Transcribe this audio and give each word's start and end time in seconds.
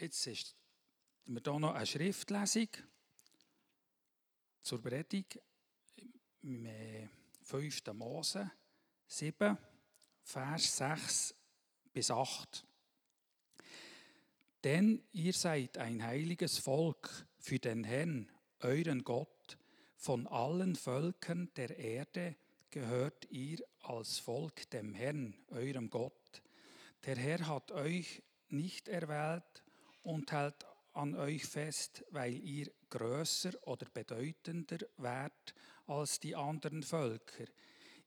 jetzt 0.00 0.26
ist 0.26 0.56
wir 1.26 1.42
hier 1.44 1.58
noch 1.58 1.74
eine 1.74 1.86
Schriftlesung 1.86 2.68
zur 4.62 4.82
Predigt 4.82 5.38
im 6.42 6.66
5. 7.42 7.86
Mose 7.92 8.50
7, 9.06 9.58
Vers 10.22 10.76
6 10.78 11.34
bis 11.92 12.10
8. 12.10 12.64
Denn 14.64 15.04
ihr 15.12 15.32
seid 15.32 15.78
ein 15.78 16.02
heiliges 16.02 16.58
Volk 16.58 17.26
für 17.38 17.58
den 17.58 17.84
Herrn, 17.84 18.30
euren 18.60 19.04
Gott. 19.04 19.58
Von 19.96 20.26
allen 20.26 20.76
Völkern 20.76 21.52
der 21.56 21.78
Erde 21.78 22.36
gehört 22.70 23.30
ihr 23.30 23.58
als 23.82 24.18
Volk 24.18 24.68
dem 24.70 24.94
Herrn, 24.94 25.36
eurem 25.48 25.90
Gott. 25.90 26.42
Der 27.04 27.16
Herr 27.16 27.46
hat 27.46 27.70
euch 27.70 28.22
nicht 28.48 28.88
erwählt 28.88 29.62
und 30.02 30.32
hält 30.32 30.66
an 30.92 31.14
euch 31.14 31.44
fest, 31.44 32.04
weil 32.10 32.34
ihr 32.34 32.70
größer 32.88 33.52
oder 33.66 33.86
bedeutender 33.92 34.78
wärt 34.96 35.54
als 35.86 36.20
die 36.20 36.34
anderen 36.34 36.82
Völker. 36.82 37.44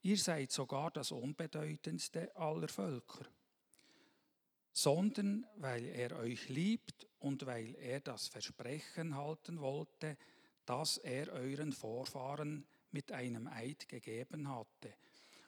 Ihr 0.01 0.17
seid 0.17 0.51
sogar 0.51 0.91
das 0.91 1.11
unbedeutendste 1.11 2.35
aller 2.35 2.67
Völker 2.67 3.25
sondern 4.73 5.45
weil 5.57 5.85
er 5.85 6.17
euch 6.17 6.49
liebt 6.49 7.07
und 7.19 7.45
weil 7.45 7.75
er 7.75 7.99
das 7.99 8.27
Versprechen 8.27 9.15
halten 9.15 9.61
wollte, 9.61 10.17
das 10.65 10.97
er 10.97 11.31
euren 11.31 11.71
Vorfahren 11.71 12.65
mit 12.91 13.11
einem 13.11 13.47
Eid 13.47 13.87
gegeben 13.87 14.49
hatte. 14.49 14.95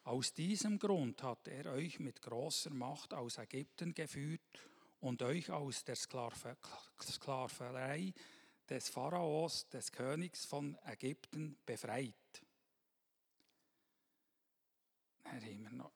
Aus 0.04 0.34
diesem 0.34 0.78
Grund 0.78 1.24
hat 1.24 1.48
er 1.48 1.74
euch 1.74 2.00
mit 2.00 2.22
großer 2.22 2.70
Macht 2.70 3.16
aus 3.16 3.40
Ägypten 3.40 3.96
geführt 3.96 4.60
und 5.06 5.22
euch 5.22 5.52
aus 5.52 5.84
der 5.84 5.96
Sklaverei 5.96 8.12
des 8.68 8.90
Pharaos, 8.90 9.70
des 9.70 9.92
Königs 9.92 10.46
von 10.46 10.76
Ägypten, 10.84 11.60
befreit. 11.64 12.16
Dann 15.24 15.36
haben 15.36 15.62
wir 15.62 15.70
noch 15.70 15.92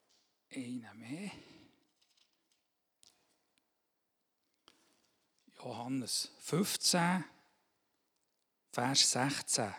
einen 0.54 0.98
mehr. 0.98 1.32
Johannes 5.56 6.30
15, 6.38 7.24
Vers 8.70 9.10
16. 9.10 9.74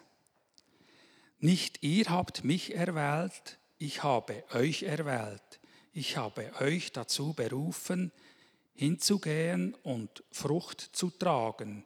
Nicht 1.39 1.81
ihr 1.81 2.09
habt 2.09 2.43
mich 2.43 2.75
erwählt, 2.75 3.59
ich 3.77 4.03
habe 4.03 4.43
euch 4.53 4.83
erwählt. 4.83 5.61
Ich 5.93 6.15
habe 6.15 6.53
euch 6.61 6.91
dazu 6.91 7.33
berufen, 7.33 8.11
hinzugehen 8.73 9.75
und 9.83 10.23
Frucht 10.31 10.81
zu 10.81 11.09
tragen, 11.09 11.85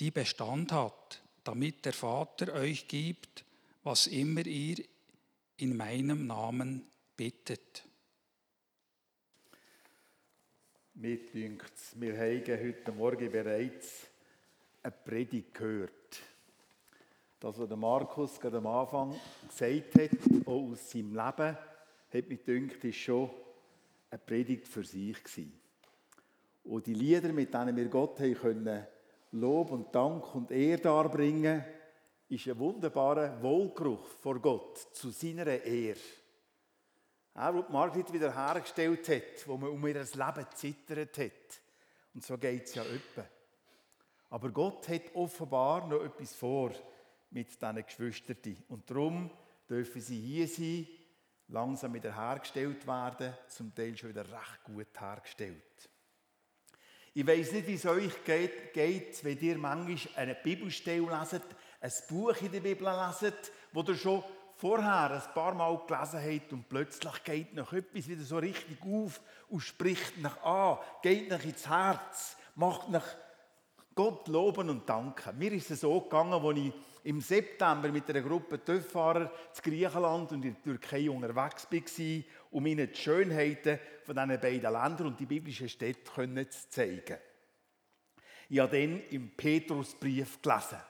die 0.00 0.10
Bestand 0.10 0.72
hat, 0.72 1.22
damit 1.44 1.84
der 1.84 1.92
Vater 1.92 2.52
euch 2.54 2.88
gibt, 2.88 3.44
was 3.82 4.06
immer 4.06 4.46
ihr 4.46 4.76
in 5.56 5.76
meinem 5.76 6.26
Namen 6.26 6.86
bittet. 7.16 7.84
Mir 10.94 11.18
dünkt 11.30 11.72
wir 11.94 12.16
haben 12.16 12.44
heute 12.46 12.92
Morgen 12.92 13.30
bereits 13.30 14.06
eine 14.82 14.92
Predigt 14.92 15.54
gehört. 15.54 16.20
Das, 17.40 17.58
was 17.58 17.76
Markus 17.76 18.40
gerade 18.40 18.56
am 18.56 18.66
Anfang 18.66 19.14
gesagt 19.46 19.94
hat, 19.94 20.46
auch 20.46 20.72
aus 20.72 20.90
seinem 20.90 21.14
Leben, 21.14 21.56
hat 22.12 22.28
mich 22.28 22.42
dünkt, 22.42 22.82
ist 22.84 22.96
schon 22.96 23.30
eine 24.10 24.18
Predigt 24.18 24.66
für 24.66 24.82
sich 24.82 25.22
gewesen. 25.22 25.57
Und 26.68 26.86
die 26.86 26.94
Lieder, 26.94 27.32
mit 27.32 27.52
denen 27.54 27.74
wir 27.74 27.88
Gott 27.88 28.20
haben 28.20 28.34
können, 28.34 28.86
Lob 29.32 29.70
und 29.70 29.94
Dank 29.94 30.34
und 30.34 30.50
Ehre 30.50 30.80
darbringen, 30.82 31.64
ist 32.28 32.46
ein 32.46 32.58
wunderbarer 32.58 33.42
Wohlgeruch 33.42 34.06
vor 34.06 34.38
Gott 34.38 34.78
zu 34.92 35.08
seiner 35.10 35.46
Ehre. 35.46 35.98
Auch 37.32 37.64
die 37.66 37.72
Margrit 37.72 38.12
wieder 38.12 38.34
hergestellt 38.34 39.08
hat, 39.08 39.46
wo 39.46 39.56
man 39.56 39.70
um 39.70 39.86
ihr 39.86 39.94
Leben 39.94 40.46
zittert 40.54 41.18
hat. 41.18 41.60
Und 42.12 42.24
so 42.24 42.36
geht 42.36 42.64
es 42.64 42.74
ja 42.74 42.82
öppe. 42.82 43.26
Aber 44.28 44.50
Gott 44.50 44.88
hat 44.88 45.14
offenbar 45.14 45.86
noch 45.86 46.04
etwas 46.04 46.34
vor 46.34 46.72
mit 47.30 47.48
diesen 47.48 47.82
Geschwistern. 47.82 48.56
Und 48.68 48.90
darum 48.90 49.30
dürfen 49.70 50.02
sie 50.02 50.20
hier 50.20 50.46
sein, 50.46 50.86
langsam 51.48 51.94
wieder 51.94 52.14
hergestellt 52.14 52.86
werden, 52.86 53.32
zum 53.46 53.74
Teil 53.74 53.96
schon 53.96 54.10
wieder 54.10 54.24
recht 54.24 54.64
gut 54.64 55.00
hergestellt. 55.00 55.88
Ich 57.18 57.26
weiß 57.26 57.50
nicht, 57.50 57.66
wie 57.66 57.74
es 57.74 57.84
euch 57.84 58.24
geht, 58.24 58.72
geht, 58.72 59.24
wenn 59.24 59.40
ihr 59.40 59.58
manchmal 59.58 59.98
eine 60.14 60.36
Bibelstelle 60.36 61.04
leset, 61.04 61.42
ein 61.80 61.90
Buch 62.08 62.36
in 62.40 62.52
der 62.52 62.60
Bibel 62.60 62.86
leset, 62.86 63.50
wo 63.72 63.82
ihr 63.82 63.96
schon 63.96 64.22
vorher 64.54 65.10
ein 65.10 65.34
paar 65.34 65.52
Mal 65.52 65.80
gelesen 65.84 66.20
habt 66.22 66.52
und 66.52 66.68
plötzlich 66.68 67.24
geht 67.24 67.54
noch 67.54 67.72
etwas 67.72 68.06
wieder 68.06 68.22
so 68.22 68.38
richtig 68.38 68.78
auf 68.82 69.20
und 69.48 69.58
spricht 69.58 70.16
nach 70.18 70.40
an, 70.44 70.78
geht 71.02 71.28
nach 71.28 71.42
ins 71.44 71.68
Herz, 71.68 72.36
macht 72.54 72.88
nach 72.88 73.16
Gott 73.96 74.28
loben 74.28 74.70
und 74.70 74.88
danken. 74.88 75.36
Mir 75.38 75.50
ist 75.50 75.72
es 75.72 75.80
so 75.80 76.00
gegangen, 76.00 76.34
als 76.34 76.56
ich 76.56 76.72
im 77.08 77.22
September 77.22 77.88
mit 77.88 78.06
einer 78.10 78.20
Gruppe 78.20 78.62
TÜV-Fahrer 78.62 79.32
zu 79.54 79.62
Griechenland 79.62 80.30
und 80.30 80.44
in 80.44 80.52
der 80.52 80.62
Türkei 80.62 81.08
unterwegs 81.08 81.66
war, 81.72 82.22
um 82.50 82.66
ihnen 82.66 82.92
die 82.92 82.98
Schönheiten 82.98 83.78
von 84.04 84.14
diesen 84.14 84.40
beiden 84.40 84.72
Ländern 84.72 85.06
und 85.06 85.18
die 85.18 85.24
biblischen 85.24 85.70
Städte 85.70 86.02
zu 86.50 86.68
zeigen. 86.68 87.16
Ich 88.50 88.58
habe 88.58 88.78
dann 88.78 89.00
im 89.08 89.30
Petrusbrief 89.30 90.42
gelesen. 90.42 90.80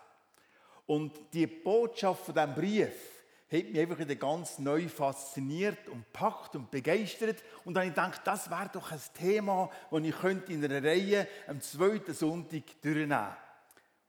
Und 0.86 1.32
die 1.32 1.46
Botschaft 1.46 2.24
von 2.24 2.34
diesem 2.34 2.54
Brief, 2.54 3.14
hat 3.50 3.64
mich 3.64 3.78
einfach 3.78 3.98
wieder 4.00 4.16
ganz 4.16 4.58
neu 4.58 4.88
fasziniert 4.88 5.88
und 5.88 6.12
packt 6.12 6.56
und 6.56 6.68
begeistert. 6.68 7.44
Und 7.64 7.74
dann 7.74 7.84
habe 7.84 7.90
ich 7.90 7.94
gedacht, 7.94 8.26
das 8.26 8.50
wäre 8.50 8.70
doch 8.72 8.90
ein 8.90 9.00
Thema, 9.14 9.70
das 9.88 10.02
ich 10.02 10.18
könnte 10.18 10.52
in 10.52 10.64
einer 10.64 10.82
Reihe 10.82 11.28
am 11.46 11.60
zweiten 11.60 12.12
Sonntag 12.12 12.62
durchnehmen 12.82 13.28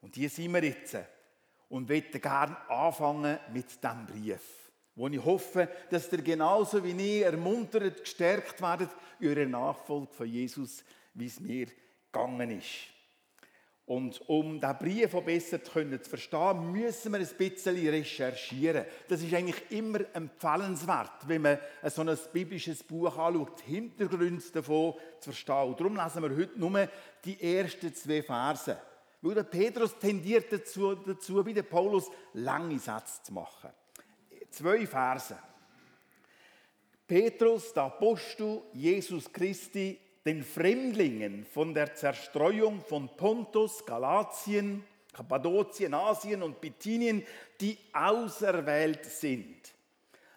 Und 0.02 0.16
hier 0.16 0.30
sind 0.30 0.52
wir 0.56 0.64
jetzt. 0.64 0.98
Und 1.70 1.88
möchte 1.88 2.20
gerne 2.20 2.58
anfangen 2.68 3.38
mit 3.54 3.68
diesem 3.82 4.06
Brief, 4.08 4.72
wo 4.96 5.08
ich 5.08 5.24
hoffe, 5.24 5.70
dass 5.90 6.12
ihr 6.12 6.22
genauso 6.22 6.84
wie 6.84 6.92
ich 6.92 7.24
ermuntert, 7.24 8.02
gestärkt 8.02 8.62
werdet 8.62 8.90
in 9.20 9.30
eurer 9.30 9.46
Nachfolge 9.46 10.12
von 10.12 10.28
Jesus, 10.28 10.84
wie 11.14 11.28
es 11.28 11.40
mir 11.40 11.68
gegangen 12.12 12.52
ist. 12.52 12.90
Und 13.90 14.22
um 14.30 14.62
diesen 14.62 14.78
Brief 14.78 15.16
auch 15.16 15.24
besser 15.24 15.64
zu 15.64 15.72
verstehen, 15.72 16.72
müssen 16.72 17.12
wir 17.12 17.20
ein 17.20 17.28
bisschen 17.38 17.90
recherchieren. 17.90 18.86
Das 19.08 19.24
ist 19.24 19.34
eigentlich 19.34 19.72
immer 19.72 20.02
empfehlenswert, 20.14 21.28
wenn 21.28 21.42
man 21.42 21.58
so 21.86 22.04
ein 22.04 22.16
biblisches 22.32 22.84
Buch 22.84 23.18
anschaut, 23.18 23.64
die 23.66 23.72
Hintergründe 23.72 24.44
davon 24.54 24.94
zu 25.20 25.32
verstehen. 25.32 25.70
Und 25.70 25.80
darum 25.80 25.96
lesen 25.96 26.22
wir 26.22 26.38
heute 26.38 26.60
nur 26.60 26.88
die 27.26 27.42
ersten 27.42 27.92
zwei 27.96 28.22
Verse. 28.22 28.78
Weil 29.22 29.36
der 29.36 29.44
Petrus 29.44 29.98
tendiert 29.98 30.52
dazu, 30.52 30.96
dazu 30.96 31.46
wie 31.46 31.54
der 31.54 31.64
Paulus, 31.64 32.10
lange 32.34 32.80
Sätze 32.80 33.22
zu 33.24 33.34
machen. 33.34 33.70
Zwei 34.50 34.88
Verse. 34.88 35.38
Petrus, 37.06 37.74
der 37.74 37.84
Apostel 37.84 38.62
Jesus 38.74 39.32
Christi, 39.32 40.00
den 40.26 40.44
Fremdlingen 40.44 41.46
von 41.46 41.74
der 41.74 41.96
Zerstreuung 41.96 42.82
von 42.82 43.10
Pontus, 43.18 43.86
Galatien, 43.86 44.84
Kappadokien, 45.12 45.94
Asien 45.94 46.44
und 46.44 46.62
Bithynien, 46.62 47.26
die 47.60 47.78
auserwählt 47.92 49.06
sind, 49.06 49.74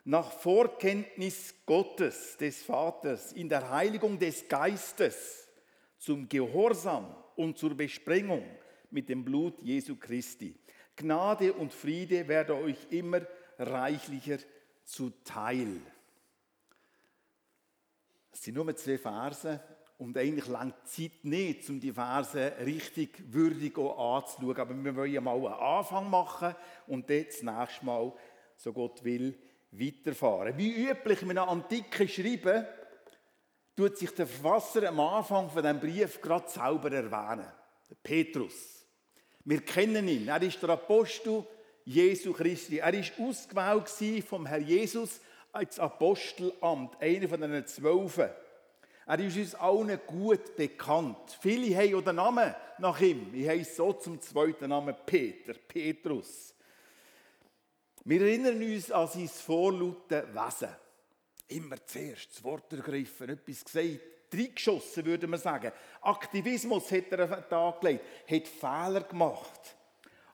nach 0.04 0.32
Vorkenntnis 0.32 1.54
Gottes, 1.66 2.36
des 2.38 2.62
Vaters, 2.62 3.32
in 3.32 3.48
der 3.48 3.70
Heiligung 3.70 4.18
des 4.18 4.48
Geistes, 4.48 5.48
zum 5.98 6.28
Gehorsam 6.28 7.14
und 7.36 7.58
zur 7.58 7.76
Besprengung 7.76 8.44
mit 8.92 9.08
dem 9.08 9.24
Blut 9.24 9.62
Jesu 9.62 9.96
Christi. 9.96 10.54
Gnade 10.96 11.52
und 11.52 11.72
Friede 11.72 12.26
werde 12.28 12.54
euch 12.54 12.78
immer 12.90 13.22
reichlicher 13.58 14.38
zuteil. 14.84 15.80
Das 18.30 18.42
sind 18.42 18.54
nur 18.54 18.74
zwei 18.76 18.98
Verse 18.98 19.60
und 19.98 20.16
eigentlich 20.18 20.48
langt 20.48 20.74
die 20.84 21.10
Zeit 21.10 21.24
nicht, 21.24 21.68
um 21.70 21.78
die 21.78 21.92
Verse 21.92 22.52
richtig 22.64 23.22
würdig 23.32 23.78
anzuschauen. 23.78 24.56
Aber 24.56 24.84
wir 24.84 24.96
wollen 24.96 25.24
mal 25.24 25.36
einen 25.36 25.46
Anfang 25.46 26.10
machen 26.10 26.54
und 26.86 27.08
dann 27.08 27.24
das 27.24 27.42
nächste 27.42 27.84
Mal, 27.84 28.12
so 28.56 28.72
Gott 28.72 29.04
will, 29.04 29.38
weiterfahren. 29.70 30.56
Wie 30.56 30.88
üblich 30.88 31.22
in 31.22 31.30
einem 31.30 31.48
antiken 31.48 32.08
Schreiben 32.08 32.66
tut 33.76 33.96
sich 33.96 34.10
der 34.10 34.26
Verfasser 34.26 34.88
am 34.88 35.00
Anfang 35.00 35.48
von 35.48 35.62
dem 35.62 35.80
Brief 35.80 36.20
gerade 36.20 36.48
selber 36.48 36.92
erwähnen. 36.92 37.46
Petrus. 38.02 38.81
Wir 39.44 39.60
kennen 39.60 40.06
ihn. 40.08 40.28
Er 40.28 40.42
ist 40.42 40.62
der 40.62 40.70
Apostel 40.70 41.44
Jesu 41.84 42.32
Christi. 42.32 42.78
Er 42.78 42.94
ist 42.94 43.12
ausgewählt 43.18 44.24
vom 44.24 44.46
Herr 44.46 44.58
Jesus 44.58 45.20
als 45.52 45.78
Apostelamt, 45.78 47.00
einer 47.00 47.28
von 47.28 47.40
den 47.40 47.66
Zwölfen. 47.66 48.30
Er 49.06 49.18
ist 49.18 49.36
uns 49.36 49.54
allen 49.56 50.00
gut 50.06 50.56
bekannt. 50.56 51.36
Viele 51.40 51.76
haben 51.76 51.94
auch 51.96 52.04
den 52.04 52.16
Namen 52.16 52.54
nach 52.78 53.00
ihm. 53.00 53.34
Ich 53.34 53.48
heiße 53.48 53.74
so 53.74 53.92
zum 53.94 54.20
zweiten 54.20 54.68
Namen 54.68 54.94
Peter, 55.04 55.54
Petrus. 55.54 56.54
Wir 58.04 58.20
erinnern 58.20 58.62
uns 58.62 58.90
an 58.90 59.08
sein 59.08 59.28
vorlauten 59.28 60.34
Wesen. 60.34 60.68
Immer 61.48 61.84
zuerst 61.84 62.30
das 62.32 62.44
Wort 62.44 62.72
ergriffen, 62.72 63.28
etwas 63.28 63.64
gesagt, 63.64 64.00
reingeschossen, 64.34 65.04
würde 65.04 65.26
man 65.26 65.40
sagen. 65.40 65.72
Aktivismus 66.00 66.90
hat 66.90 67.12
er 67.12 67.20
an 67.20 67.40
den 67.42 67.48
Tag 67.48 67.80
gelegt, 67.80 68.04
hat 68.30 68.48
Fehler 68.48 69.00
gemacht. 69.02 69.76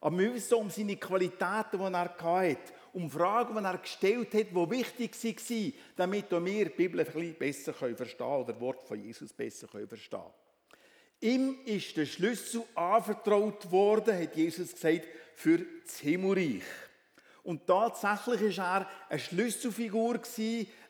Aber 0.01 0.19
wir 0.19 0.35
wissen 0.35 0.55
um 0.55 0.71
seine 0.71 0.97
Qualitäten, 0.97 1.79
die 1.79 1.93
er 1.93 2.15
hatte, 2.19 2.57
um 2.93 3.11
Fragen, 3.11 3.57
die 3.57 3.65
er 3.65 3.79
gestellt 3.79 4.35
hat, 4.35 4.51
die 4.51 4.71
wichtig 4.71 5.25
waren, 5.25 5.73
damit 5.97 6.31
wir 6.31 6.65
die 6.65 6.71
Bibel 6.71 7.01
ein 7.01 7.07
bisschen 7.07 7.35
besser 7.35 7.75
verstehen 7.75 8.17
können 8.17 8.31
oder 8.31 8.53
das 8.53 8.61
Wort 8.61 8.83
von 8.83 9.03
Jesus 9.03 9.33
besser 9.33 9.69
verstehen 9.69 10.09
können. 10.11 10.33
Ihm 11.21 11.59
ist 11.65 11.97
der 11.97 12.07
Schlüssel 12.07 12.63
anvertraut 12.77 13.71
worden, 13.73 14.17
hat 14.17 14.37
Jesus 14.37 14.73
gesagt, 14.73 15.03
für 15.35 15.59
das 15.85 15.99
Himmelreich. 15.99 16.63
Und 17.43 17.67
tatsächlich 17.67 18.59
war 18.59 18.83
er 18.83 18.89
eine 19.09 19.19
Schlüsselfigur 19.19 20.21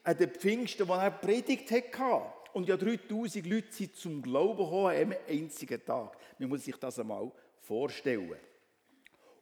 an 0.04 0.16
den 0.18 0.30
Pfingsten, 0.30 0.88
wo 0.88 0.94
er 0.94 1.10
predigt 1.10 1.70
hatte. 1.70 2.22
Und 2.58 2.66
ja 2.66 2.76
3000 2.76 3.46
Leute 3.46 3.70
sind 3.70 3.94
zum 3.94 4.20
Glauben 4.20 4.58
gekommen 4.58 4.86
an 4.86 4.96
einem 4.96 5.14
einzigen 5.28 5.84
Tag. 5.84 6.16
Man 6.40 6.48
muss 6.48 6.64
sich 6.64 6.74
das 6.74 6.98
einmal 6.98 7.30
vorstellen. 7.60 8.34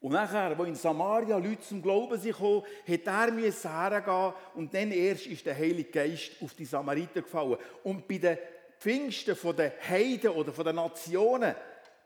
Und 0.02 0.12
nachher, 0.12 0.58
wo 0.58 0.64
in 0.64 0.74
Samaria 0.74 1.38
Leute 1.38 1.62
zum 1.62 1.80
Glauben 1.80 2.20
sind 2.20 2.32
gekommen, 2.32 2.64
hat 2.86 3.06
er 3.06 3.32
hergehen 3.32 4.34
und 4.54 4.74
dann 4.74 4.90
erst 4.90 5.28
ist 5.28 5.46
der 5.46 5.56
Heilige 5.56 5.90
Geist 5.90 6.32
auf 6.42 6.52
die 6.52 6.66
Samariter 6.66 7.22
gefallen. 7.22 7.56
Und 7.84 8.06
bei 8.06 8.18
den 8.18 8.36
Pfingsten 8.78 9.34
der 9.56 9.72
Heiden 9.88 10.32
oder 10.32 10.52
der 10.52 10.74
Nationen, 10.74 11.54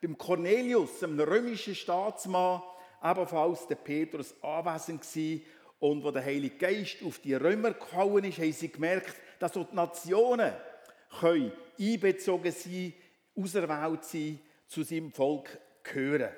beim 0.00 0.16
Cornelius, 0.16 1.02
einem 1.02 1.18
römischen 1.18 1.74
Staatsmann, 1.74 2.62
ebenfalls 3.02 3.66
der 3.66 3.74
Petrus 3.74 4.32
anwesend 4.44 5.00
gewesen. 5.02 5.42
Und 5.80 6.04
wo 6.04 6.12
der 6.12 6.24
Heilige 6.24 6.56
Geist 6.56 6.98
auf 7.04 7.18
die 7.18 7.34
Römer 7.34 7.72
gefallen 7.72 8.22
ist, 8.22 8.38
haben 8.38 8.52
sie 8.52 8.70
gemerkt, 8.70 9.16
dass 9.40 9.56
auch 9.56 9.68
die 9.68 9.74
Nationen 9.74 10.52
können 11.18 11.52
einbezogen 11.78 12.52
sein, 12.52 12.94
auserwählt 13.36 14.04
sein, 14.04 14.38
zu 14.66 14.82
seinem 14.82 15.12
Volk 15.12 15.58
gehören. 15.82 16.30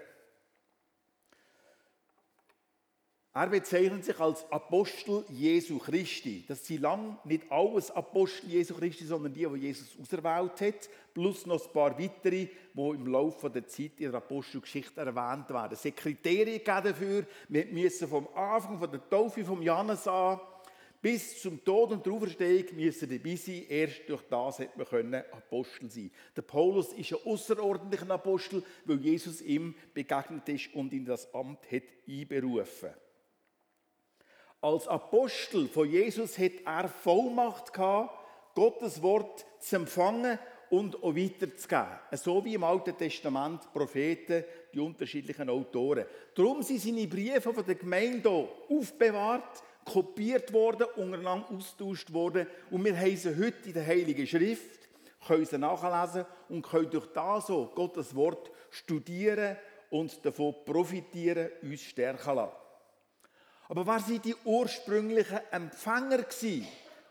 Er 3.34 3.46
bezeichnet 3.46 4.04
sich 4.04 4.20
als 4.20 4.44
Apostel 4.52 5.24
Jesu 5.30 5.78
Christi. 5.78 6.44
Das 6.46 6.66
sind 6.66 6.82
lang 6.82 7.16
nicht 7.24 7.50
alles 7.50 7.90
Apostel 7.90 8.50
Jesu 8.50 8.74
Christi, 8.74 9.06
sondern 9.06 9.32
die, 9.32 9.46
die 9.46 9.56
Jesus 9.56 9.96
auserwählt 9.98 10.60
hat, 10.60 10.90
plus 11.14 11.46
noch 11.46 11.64
ein 11.64 11.72
paar 11.72 11.98
weitere, 11.98 12.48
die 12.74 12.90
im 12.90 13.06
Laufe 13.06 13.48
der 13.48 13.66
Zeit 13.66 13.92
in 13.96 14.10
der 14.10 14.16
Apostelgeschichte 14.16 15.00
erwähnt 15.00 15.48
werden. 15.48 15.72
Es 15.72 15.84
hat 15.84 15.96
Kriterien 15.96 16.60
dafür. 16.62 17.24
Wir 17.48 17.64
müssen 17.66 18.06
vom 18.06 18.28
Anfang 18.34 18.78
von 18.78 18.90
der 18.90 19.08
Taufe 19.08 19.42
von 19.46 19.62
Johannes 19.62 20.06
an 20.06 20.38
bis 21.02 21.42
zum 21.42 21.62
Tod 21.64 21.90
und 21.90 22.06
der 22.06 22.12
Auferstehung 22.12 22.76
müssen 22.76 23.10
dabei 23.10 23.34
sein. 23.34 23.66
Erst 23.68 24.08
durch 24.08 24.22
das 24.30 24.60
hat 24.60 24.76
man 24.76 25.14
Apostel 25.14 25.90
sein. 25.90 26.12
Der 26.36 26.42
Paulus 26.42 26.92
ist 26.92 27.12
ein 27.12 27.18
außerordentlicher 27.24 28.08
Apostel, 28.08 28.62
weil 28.84 29.00
Jesus 29.00 29.42
ihm 29.42 29.74
begegnet 29.92 30.48
ist 30.48 30.72
und 30.74 30.92
in 30.92 31.04
das 31.04 31.32
Amt 31.34 31.70
hat 31.70 31.82
einberufen. 32.08 32.90
Als 34.60 34.86
Apostel 34.86 35.66
von 35.66 35.90
Jesus 35.90 36.38
hat 36.38 36.52
er 36.64 36.88
Vollmacht 36.88 37.72
gehabt, 37.72 38.16
Gottes 38.54 39.02
Wort 39.02 39.44
zu 39.58 39.76
empfangen 39.76 40.38
und 40.70 41.02
auch 41.02 41.16
weiterzugeben. 41.16 41.98
So 42.12 42.44
wie 42.44 42.54
im 42.54 42.62
Alten 42.62 42.96
Testament 42.96 43.72
Propheten, 43.72 44.44
die 44.72 44.78
unterschiedlichen 44.78 45.50
Autoren. 45.50 46.06
Darum 46.34 46.62
sind 46.62 46.80
seine 46.80 47.08
Briefe 47.08 47.52
von 47.52 47.66
der 47.66 47.74
Gemeinde 47.74 48.30
aufbewahrt, 48.30 49.62
kopiert 49.84 50.52
worden, 50.52 50.86
untereinander 50.96 51.50
austauscht 51.50 52.12
worden 52.12 52.46
und 52.70 52.84
wir 52.84 52.96
haben 52.96 53.16
sie 53.16 53.36
heute 53.36 53.66
in 53.66 53.74
der 53.74 53.86
Heiligen 53.86 54.26
Schrift, 54.26 54.88
können 55.26 55.44
sie 55.44 55.58
nachlesen 55.58 56.24
und 56.48 56.62
können 56.62 56.90
durch 56.90 57.06
das 57.12 57.46
so 57.46 57.70
Gottes 57.74 58.14
Wort 58.14 58.50
studieren 58.70 59.56
und 59.90 60.24
davon 60.24 60.54
profitieren, 60.64 61.50
uns 61.62 61.82
stärken 61.82 62.36
lassen. 62.36 62.52
Aber 63.68 63.86
wer 63.86 64.00
sind 64.00 64.24
die 64.24 64.36
ursprünglichen 64.44 65.40
Empfänger 65.50 66.24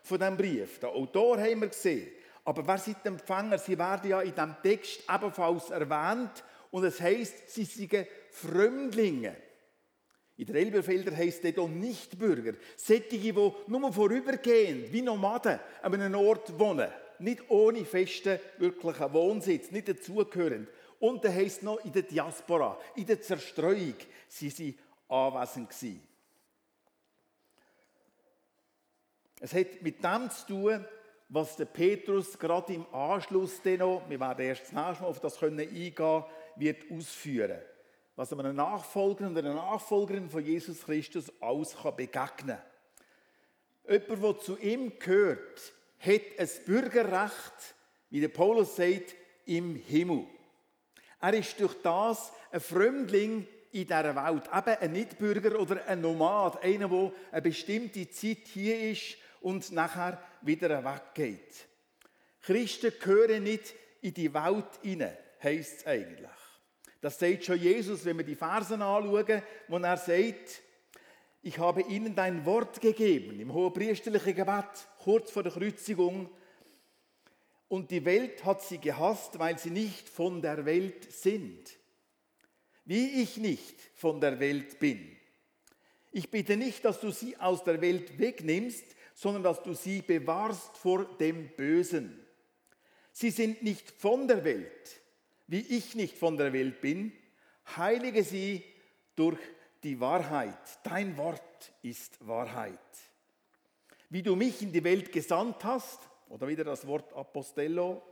von 0.02 0.18
diesem 0.18 0.36
Brief? 0.36 0.78
Der 0.78 0.90
Autor 0.90 1.38
haben 1.38 1.60
wir 1.60 1.68
gesehen. 1.68 2.08
Aber 2.44 2.66
wer 2.66 2.78
sind 2.78 2.98
die 3.04 3.08
Empfänger? 3.08 3.58
Sie 3.58 3.78
werden 3.78 4.10
ja 4.10 4.20
in 4.20 4.34
diesem 4.34 4.56
Text 4.62 5.00
ebenfalls 5.12 5.70
erwähnt. 5.70 6.44
Und 6.70 6.84
es 6.84 7.00
heißt, 7.00 7.50
sie 7.50 7.64
seien 7.64 8.06
Fremdlinge. 8.30 9.36
In 10.42 10.46
der 10.52 10.56
Elberfelder 10.56 11.16
heisst 11.16 11.44
es 11.44 11.56
nicht 11.68 12.18
Bürger. 12.18 12.54
Sättige, 12.76 13.32
die 13.32 13.52
nur 13.68 13.92
vorübergehend, 13.92 14.92
wie 14.92 15.00
Nomaden, 15.00 15.60
an 15.80 15.94
einem 15.94 16.16
Ort 16.16 16.58
wohnen. 16.58 16.90
Nicht 17.20 17.48
ohne 17.48 17.84
festen, 17.84 18.40
wirklichen 18.58 19.12
Wohnsitz, 19.12 19.70
nicht 19.70 19.86
dazugehörend. 19.86 20.68
Und 20.98 21.24
da 21.24 21.28
heisst 21.28 21.62
noch 21.62 21.84
in 21.84 21.92
der 21.92 22.02
Diaspora, 22.02 22.76
in 22.96 23.06
der 23.06 23.20
Zerstreuung, 23.20 23.94
sie 24.26 24.50
sind 24.50 24.80
anwesend 25.08 25.70
gewesen. 25.70 26.02
Es 29.38 29.54
hat 29.54 29.80
mit 29.80 30.02
dem 30.02 30.28
zu 30.28 30.46
tun, 30.48 30.84
was 31.28 31.54
der 31.54 31.66
Petrus 31.66 32.36
gerade 32.36 32.74
im 32.74 32.92
Anschluss 32.92 33.60
noch, 33.78 34.02
wir 34.08 34.18
werden 34.18 34.44
erst 34.44 34.62
das 34.62 34.72
nächste 34.72 35.02
Mal 35.04 35.08
auf 35.08 35.20
das 35.20 35.38
können 35.38 35.60
eingehen, 35.60 36.24
wird 36.56 36.90
ausführen. 36.90 37.60
Was 38.14 38.32
einem 38.32 38.54
Nachfolger 38.54 39.26
und 39.26 39.38
einer 39.38 39.54
Nachfolgerin 39.54 40.28
von 40.28 40.44
Jesus 40.44 40.84
Christus 40.84 41.32
alles 41.40 41.74
begegnen 41.96 42.58
kann. 43.86 44.02
Jemand, 44.08 44.22
der 44.22 44.38
zu 44.38 44.58
ihm 44.58 44.98
gehört, 44.98 45.72
hat 45.98 46.22
ein 46.38 46.48
Bürgerrecht, 46.66 47.74
wie 48.10 48.20
der 48.20 48.28
Paulus 48.28 48.76
sagt, 48.76 49.14
im 49.46 49.76
Himmel. 49.76 50.26
Er 51.20 51.34
ist 51.34 51.58
durch 51.60 51.74
das 51.82 52.32
ein 52.50 52.60
Fremdling 52.60 53.46
in 53.72 53.86
dieser 53.86 54.14
Welt. 54.14 54.44
Eben 54.46 54.78
ein 54.80 54.92
Nichtbürger 54.92 55.58
oder 55.58 55.86
ein 55.86 56.00
Nomad, 56.00 56.62
einer, 56.62 56.88
der 56.88 57.12
eine 57.30 57.42
bestimmte 57.42 58.08
Zeit 58.10 58.46
hier 58.52 58.90
ist 58.90 59.16
und 59.40 59.72
nachher 59.72 60.22
wieder 60.42 60.84
weggeht. 60.84 61.66
Christen 62.42 62.92
gehören 63.00 63.44
nicht 63.44 63.74
in 64.00 64.14
die 64.14 64.32
Welt 64.34 64.66
hinein, 64.82 65.16
heisst 65.42 65.78
es 65.78 65.86
eigentlich. 65.86 66.41
Das 67.02 67.18
sagt 67.18 67.44
schon 67.44 67.58
Jesus, 67.58 68.04
wenn 68.04 68.16
wir 68.16 68.24
die 68.24 68.36
Versen 68.36 68.80
anschauen, 68.80 69.42
wo 69.66 69.76
er 69.78 69.96
sagt, 69.96 70.62
ich 71.42 71.58
habe 71.58 71.82
ihnen 71.82 72.14
dein 72.14 72.46
Wort 72.46 72.80
gegeben, 72.80 73.40
im 73.40 73.52
hohepriesterlichen 73.52 74.36
Gebet, 74.36 74.86
kurz 75.00 75.32
vor 75.32 75.42
der 75.42 75.50
Kreuzigung. 75.50 76.30
Und 77.66 77.90
die 77.90 78.04
Welt 78.04 78.44
hat 78.44 78.62
sie 78.62 78.78
gehasst, 78.78 79.36
weil 79.40 79.58
sie 79.58 79.70
nicht 79.70 80.08
von 80.08 80.40
der 80.40 80.64
Welt 80.64 81.12
sind. 81.12 81.76
Wie 82.84 83.20
ich 83.22 83.36
nicht 83.36 83.80
von 83.96 84.20
der 84.20 84.38
Welt 84.38 84.78
bin. 84.78 85.16
Ich 86.12 86.30
bitte 86.30 86.56
nicht, 86.56 86.84
dass 86.84 87.00
du 87.00 87.10
sie 87.10 87.36
aus 87.36 87.64
der 87.64 87.80
Welt 87.80 88.16
wegnimmst, 88.16 88.84
sondern 89.12 89.42
dass 89.42 89.60
du 89.60 89.74
sie 89.74 90.02
bewahrst 90.02 90.76
vor 90.76 91.04
dem 91.16 91.48
Bösen. 91.56 92.24
Sie 93.10 93.30
sind 93.30 93.64
nicht 93.64 93.90
von 93.90 94.28
der 94.28 94.44
Welt, 94.44 95.01
wie 95.46 95.60
ich 95.60 95.94
nicht 95.94 96.16
von 96.16 96.36
der 96.36 96.52
Welt 96.52 96.80
bin. 96.80 97.12
Heilige 97.76 98.24
sie 98.24 98.64
durch 99.14 99.38
die 99.82 100.00
Wahrheit. 100.00 100.78
Dein 100.84 101.16
Wort 101.16 101.72
ist 101.82 102.26
Wahrheit. 102.26 102.78
Wie 104.10 104.22
du 104.22 104.36
mich 104.36 104.62
in 104.62 104.72
die 104.72 104.84
Welt 104.84 105.12
gesandt 105.12 105.64
hast, 105.64 106.00
oder 106.28 106.48
wieder 106.48 106.64
das 106.64 106.86
Wort 106.86 107.12
Apostello, 107.12 108.02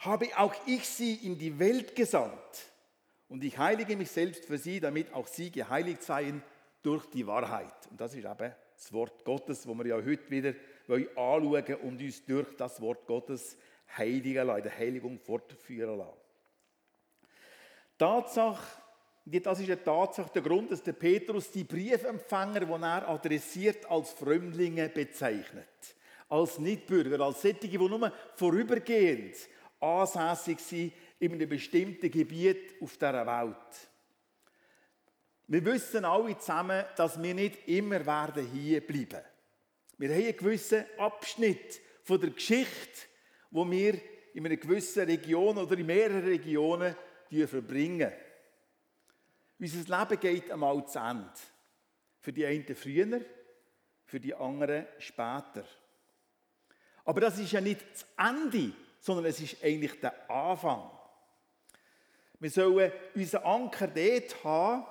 habe 0.00 0.26
auch 0.36 0.54
ich 0.66 0.88
sie 0.88 1.14
in 1.26 1.38
die 1.38 1.58
Welt 1.58 1.94
gesandt. 1.94 2.72
Und 3.28 3.44
ich 3.44 3.56
heilige 3.56 3.96
mich 3.96 4.10
selbst 4.10 4.44
für 4.44 4.58
sie, 4.58 4.80
damit 4.80 5.12
auch 5.12 5.26
sie 5.26 5.50
geheiligt 5.50 6.02
seien 6.02 6.42
durch 6.82 7.06
die 7.06 7.26
Wahrheit. 7.26 7.74
Und 7.90 8.00
das 8.00 8.14
ist 8.14 8.24
eben 8.24 8.54
das 8.74 8.92
Wort 8.92 9.24
Gottes, 9.24 9.66
wo 9.66 9.74
wir 9.74 9.86
ja 9.86 9.96
heute 9.96 10.30
wieder 10.30 10.54
anschauen 10.88 11.74
und 11.82 12.00
uns 12.00 12.24
durch 12.24 12.56
das 12.56 12.80
Wort 12.80 13.06
Gottes 13.06 13.56
heiligen 13.96 14.46
lassen, 14.46 14.70
Heiligung 14.76 15.18
fortführen 15.18 15.98
lassen. 15.98 16.21
Tatsache, 18.02 18.82
das 19.24 19.60
ist 19.60 19.70
eine 19.70 19.84
Tatsache, 19.84 20.28
der 20.34 20.42
Grund, 20.42 20.72
dass 20.72 20.82
der 20.82 20.92
Petrus 20.92 21.52
die 21.52 21.62
Briefempfänger, 21.62 22.58
die 22.58 22.72
er 22.72 23.08
adressiert, 23.08 23.88
als 23.88 24.10
Fremdlinge 24.10 24.88
bezeichnet. 24.88 25.68
Als 26.28 26.58
Nichtbürger, 26.58 27.20
als 27.20 27.42
solche, 27.42 27.68
die 27.68 27.78
nur 27.78 28.12
vorübergehend 28.34 29.36
ansässig 29.78 30.58
sind 30.58 30.92
in 31.20 31.34
einem 31.34 31.48
bestimmten 31.48 32.10
Gebiet 32.10 32.74
auf 32.80 32.96
dieser 32.96 33.24
Welt. 33.24 33.88
Wir 35.46 35.64
wissen 35.64 36.04
alle 36.04 36.36
zusammen, 36.38 36.84
dass 36.96 37.22
wir 37.22 37.34
nicht 37.34 37.68
immer 37.68 38.04
werden 38.04 38.50
hier 38.50 38.84
bleiben. 38.84 39.24
Wir 39.98 40.08
haben 40.08 40.24
einen 40.24 40.36
gewissen 40.36 40.84
Abschnitt 40.98 41.80
von 42.02 42.20
der 42.20 42.30
Geschichte, 42.30 43.06
wo 43.52 43.70
wir 43.70 43.94
in 44.34 44.44
einer 44.44 44.56
gewissen 44.56 45.04
Region 45.04 45.56
oder 45.56 45.78
in 45.78 45.86
mehreren 45.86 46.24
Regionen 46.24 46.96
verbringen. 47.46 48.12
Unser 49.58 49.98
Leben 49.98 50.20
geht 50.20 50.50
einmal 50.50 50.86
zu 50.86 50.98
Ende. 50.98 51.30
Für 52.20 52.32
die 52.32 52.46
einen 52.46 52.74
früher, 52.74 53.20
für 54.04 54.20
die 54.20 54.34
anderen 54.34 54.86
später. 54.98 55.64
Aber 57.04 57.20
das 57.20 57.38
ist 57.38 57.52
ja 57.52 57.60
nicht 57.60 57.80
das 57.92 58.06
Ende, 58.16 58.72
sondern 59.00 59.26
es 59.26 59.40
ist 59.40 59.62
eigentlich 59.62 59.98
der 60.00 60.30
Anfang. 60.30 60.90
Wir 62.38 62.50
sollen 62.50 62.92
unseren 63.14 63.44
Anker 63.44 63.88
dort 63.88 64.44
haben, 64.44 64.84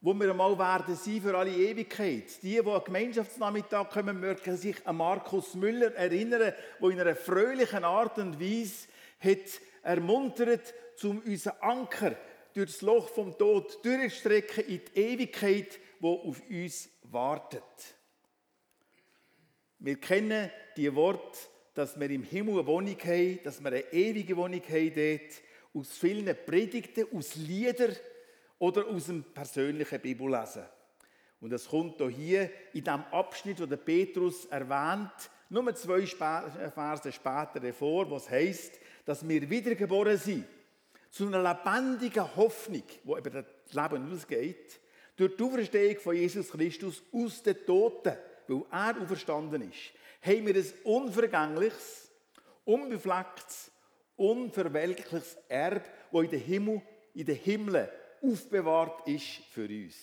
wo 0.00 0.12
wir 0.12 0.30
einmal 0.30 0.58
werden 0.58 0.94
sein 0.94 1.22
für 1.22 1.36
alle 1.36 1.50
Ewigkeit. 1.50 2.42
Die, 2.42 2.60
die 2.60 2.60
am 2.60 2.84
Gemeinschaftsnachmittag 2.84 3.88
kommen, 3.90 4.20
mögen 4.20 4.56
sich 4.56 4.86
an 4.86 4.96
Markus 4.96 5.54
Müller 5.54 5.94
erinnern, 5.94 6.52
der 6.80 6.90
in 6.90 7.00
einer 7.00 7.16
fröhlichen 7.16 7.84
Art 7.84 8.18
und 8.18 8.38
Weise 8.38 8.88
hat 9.18 9.60
ermuntert, 9.82 10.74
um 11.02 11.20
unseren 11.20 11.58
Anker 11.60 12.16
durch 12.54 12.70
das 12.72 12.82
Loch 12.82 13.08
vom 13.08 13.36
Tod 13.36 13.84
durchzustrecken 13.84 14.64
in 14.66 14.80
die 14.94 15.00
Ewigkeit, 15.00 15.78
wo 15.98 16.14
auf 16.14 16.40
uns 16.48 16.88
wartet. 17.02 17.62
Wir 19.78 20.00
kennen 20.00 20.50
die 20.76 20.94
Worte, 20.94 21.38
dass 21.74 21.98
wir 21.98 22.08
im 22.08 22.22
Himmel 22.22 22.54
eine 22.54 22.66
Wohnung 22.66 22.96
haben, 23.04 23.40
dass 23.42 23.60
wir 23.60 23.68
eine 23.68 23.92
ewige 23.92 24.36
Wohnung 24.36 24.62
haben 24.62 24.94
dort, 24.94 25.42
aus 25.74 25.98
vielen 25.98 26.36
Predigten, 26.46 27.06
aus 27.12 27.34
Liedern 27.34 27.96
oder 28.58 28.86
aus 28.86 29.06
dem 29.06 29.24
persönlichen 29.24 30.00
Bibellesen. 30.00 30.62
Und 31.40 31.50
das 31.50 31.68
kommt 31.68 32.00
hier 32.00 32.50
in 32.72 32.84
dem 32.84 33.04
Abschnitt, 33.10 33.60
wo 33.60 33.66
der 33.66 33.76
Petrus 33.76 34.44
erwähnt, 34.46 35.30
nur 35.50 35.74
zwei 35.74 36.06
Verse 36.06 37.12
später 37.12 37.72
vor, 37.72 38.10
was 38.10 38.30
heißt, 38.30 38.78
dass 39.04 39.28
wir 39.28 39.50
wiedergeboren 39.50 40.16
sind 40.16 40.46
zu 41.14 41.28
einer 41.28 41.40
lebendigen 41.40 42.34
Hoffnung, 42.34 42.82
wo 43.04 43.16
über 43.16 43.30
das 43.30 43.44
Leben 43.70 44.12
ausgeht, 44.12 44.80
durch 45.14 45.36
die 45.36 45.44
Auferstehung 45.44 46.00
von 46.00 46.16
Jesus 46.16 46.50
Christus 46.50 47.04
aus 47.12 47.40
den 47.40 47.64
Toten, 47.64 48.16
weil 48.48 48.62
er 48.72 49.00
auferstanden 49.00 49.70
ist, 49.70 49.92
haben 50.22 50.44
wir 50.44 50.56
ein 50.56 50.72
unvergängliches, 50.82 52.10
unbeflecktes, 52.64 53.70
unverwelkliches 54.16 55.38
Erbe, 55.48 55.84
das 56.10 56.22
in 56.24 56.30
den 56.30 56.40
Himmel, 56.40 56.82
in 57.14 57.26
den 57.26 57.36
Himmel 57.36 57.88
aufbewahrt 58.20 59.06
ist 59.06 59.36
für 59.52 59.68
uns. 59.68 59.94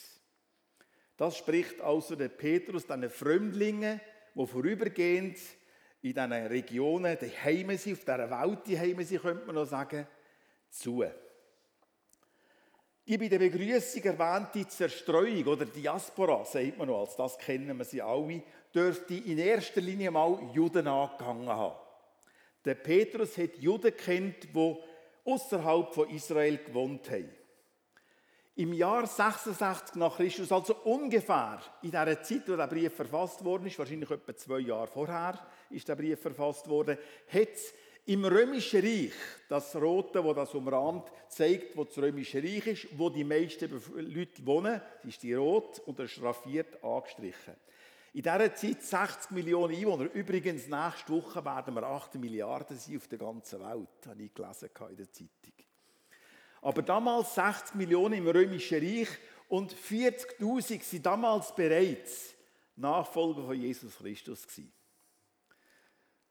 Das 1.18 1.36
spricht 1.36 1.82
also 1.82 2.16
der 2.16 2.30
Petrus 2.30 2.88
den 2.88 3.10
Fremdlingen, 3.10 4.00
die 4.34 4.48
vorübergehend 4.48 5.38
in 6.04 6.14
diesen 6.14 6.32
Regionen 6.32 7.18
die 7.20 7.38
Heime 7.38 7.78
sind, 7.78 7.98
auf 7.98 8.06
dieser 8.06 8.32
Welt 8.32 8.60
die 8.66 8.80
Heime 8.80 9.04
sind, 9.04 9.22
könnte 9.22 9.46
man 9.46 9.56
noch 9.56 9.66
sagen, 9.66 10.08
zu. 10.72 11.04
Die 13.08 13.18
bei 13.18 13.28
der 13.28 13.40
Begrüßung 13.40 14.04
erwähnte 14.04 14.68
Zerstreuung 14.68 15.46
oder 15.46 15.66
Diaspora, 15.66 16.46
sagt 16.46 16.78
man 16.78 16.88
noch, 16.88 17.02
als 17.02 17.16
das 17.16 17.38
kennen 17.38 17.78
wir 17.78 17.86
sie 17.86 18.02
alle, 18.02 18.44
dürfte 18.74 19.16
in 19.16 19.38
erster 19.38 19.82
Linie 19.82 20.12
mal 20.12 20.40
Juden 20.54 20.88
angegangen 20.88 21.50
haben. 21.50 21.76
Der 22.64 22.76
Petrus 22.76 23.38
hat 23.38 23.58
Juden 23.58 23.96
kennt, 23.98 24.54
die 24.54 24.78
außerhalb 25.26 25.94
von 25.94 26.10
Israel 26.10 26.58
gewohnt 26.58 27.10
haben. 27.10 27.30
Im 28.56 28.74
Jahr 28.74 29.08
66 29.08 29.96
nach 29.96 30.18
Christus, 30.18 30.52
also 30.52 30.76
ungefähr 30.84 31.62
in 31.82 31.92
der 31.92 32.22
Zeit, 32.22 32.48
wo 32.48 32.56
der 32.56 32.68
Brief 32.68 32.94
verfasst 32.94 33.44
worden 33.44 33.68
ist, 33.68 33.80
wahrscheinlich 33.80 34.12
etwa 34.12 34.36
zwei 34.36 34.60
Jahre 34.60 34.88
vorher 34.88 35.40
ist 35.70 35.88
der 35.88 35.96
Brief 35.96 36.22
verfasst 36.22 36.68
worden, 36.68 36.98
hat 37.28 37.50
es 37.54 37.74
im 38.06 38.26
Römischen 38.26 38.82
Reich, 38.82 39.14
das 39.48 39.76
Rote, 39.76 40.24
wo 40.24 40.34
das 40.34 40.54
umrahmt, 40.54 41.12
zeigt, 41.30 41.78
wo 41.78 41.84
das 41.84 41.98
Römische 41.98 42.42
Reich 42.42 42.68
ist, 42.68 42.88
wo 42.98 43.10
die 43.10 43.24
meisten 43.24 43.70
Leute 43.96 44.46
wohnen, 44.46 44.82
das 45.04 45.12
ist 45.12 45.24
die 45.24 45.34
Rot 45.34 45.80
und 45.86 46.00
der 46.00 46.08
schraffiert 46.08 46.84
angestrichen. 46.84 47.56
In 48.14 48.24
dieser 48.24 48.54
Zeit 48.56 48.84
60 48.84 49.32
Millionen 49.32 49.74
Einwohner. 49.74 50.12
Übrigens, 50.14 50.68
nächste 50.68 51.14
Woche 51.14 51.46
werden 51.46 51.74
wir 51.76 51.84
8 51.84 52.16
Milliarden 52.16 52.78
sein 52.78 52.98
auf 52.98 53.08
der 53.08 53.20
ganzen 53.20 53.60
Welt, 53.62 53.88
habe 54.06 54.24
ich 54.24 54.34
gelesen 54.34 54.70
in 54.90 54.98
der 54.98 55.12
Zeitung. 55.12 55.54
Aber 56.62 56.82
damals 56.82 57.36
60 57.36 57.76
Millionen 57.76 58.16
im 58.16 58.28
Römischen 58.28 58.80
Reich 58.80 59.08
und 59.48 59.74
40.000 59.74 60.84
sind 60.84 61.06
damals 61.06 61.56
bereits 61.56 62.36
Nachfolger 62.76 63.44
von 63.44 63.60
Jesus 63.60 63.96
Christus 63.98 64.46
gewesen. 64.46 64.74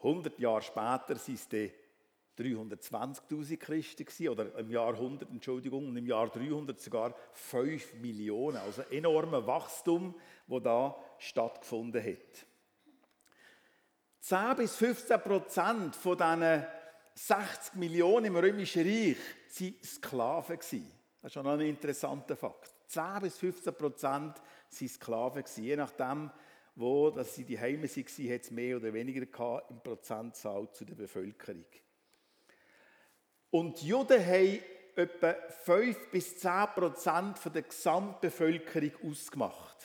100 0.03 0.39
Jahre 0.39 0.63
später 0.63 1.17
sind 1.17 1.53
es 1.53 1.71
320.000 2.39 3.57
Christen 3.59 4.29
oder 4.29 4.59
im 4.59 4.71
Jahr 4.71 4.95
100, 4.95 5.29
Entschuldigung, 5.31 5.89
und 5.89 5.97
im 5.97 6.07
Jahr 6.07 6.29
300 6.29 6.81
sogar 6.81 7.15
5 7.33 7.95
Millionen. 7.95 8.57
Also 8.57 8.83
enormes 8.91 9.47
Wachstum, 9.47 10.15
das 10.47 10.63
da 10.63 10.97
stattgefunden 11.19 12.03
hat. 12.03 12.47
10 14.21 14.57
bis 14.57 14.77
15 14.77 15.21
Prozent 15.21 15.97
von 15.97 16.17
diesen 16.17 16.67
60 17.15 17.75
Millionen 17.75 18.27
im 18.27 18.37
Römischen 18.37 18.87
Reich 18.87 19.17
waren 19.59 19.75
Sklaven. 19.83 20.59
Das 20.59 21.29
ist 21.29 21.33
schon 21.35 21.47
ein 21.47 21.61
interessanter 21.61 22.37
Fakt. 22.37 22.75
10 22.87 23.21
bis 23.21 23.39
15 23.39 23.75
Prozent 23.75 24.37
waren 24.37 24.89
Sklaven. 24.89 25.45
Je 25.57 25.77
nachdem, 25.77 26.31
wo 26.75 27.11
dass 27.11 27.35
sie 27.35 27.45
die 27.45 27.59
Heime 27.59 27.85
waren, 27.85 28.33
hat 28.33 28.43
es 28.43 28.51
mehr 28.51 28.77
oder 28.77 28.93
weniger 28.93 29.27
gehabt 29.27 29.71
im 29.71 29.81
Prozentzahl 29.81 30.71
zu 30.73 30.85
der 30.85 30.95
Bevölkerung. 30.95 31.65
Und 33.51 33.81
die 33.81 33.89
Juden 33.89 34.25
haben 34.25 34.61
etwa 34.95 35.35
5 35.65 36.11
bis 36.11 36.39
10 36.39 36.67
Prozent 36.75 37.39
der 37.55 37.63
Gesamtbevölkerung 37.63 39.11
ausgemacht. 39.11 39.77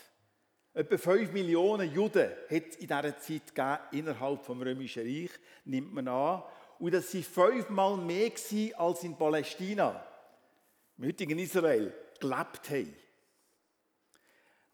Etwa 0.73 0.97
5 0.97 1.31
Millionen 1.31 1.91
Juden 1.91 2.29
hat 2.49 2.63
es 2.69 2.75
in 2.75 2.87
dieser 2.87 3.17
Zeit 3.17 3.55
gegeben, 3.55 3.77
innerhalb 3.91 4.45
des 4.45 4.49
Römischen 4.49 5.03
Reich, 5.03 5.31
nimmt 5.63 5.93
man 5.93 6.07
an. 6.07 6.43
Und 6.79 6.93
das 6.93 7.13
waren 7.13 7.23
fünfmal 7.23 7.97
mehr 7.97 8.31
als 8.77 9.03
in 9.03 9.17
Palästina, 9.17 10.05
im 10.97 11.05
heutigen 11.05 11.39
Israel, 11.39 11.93
gelebt 12.19 12.69
haben. 12.69 12.93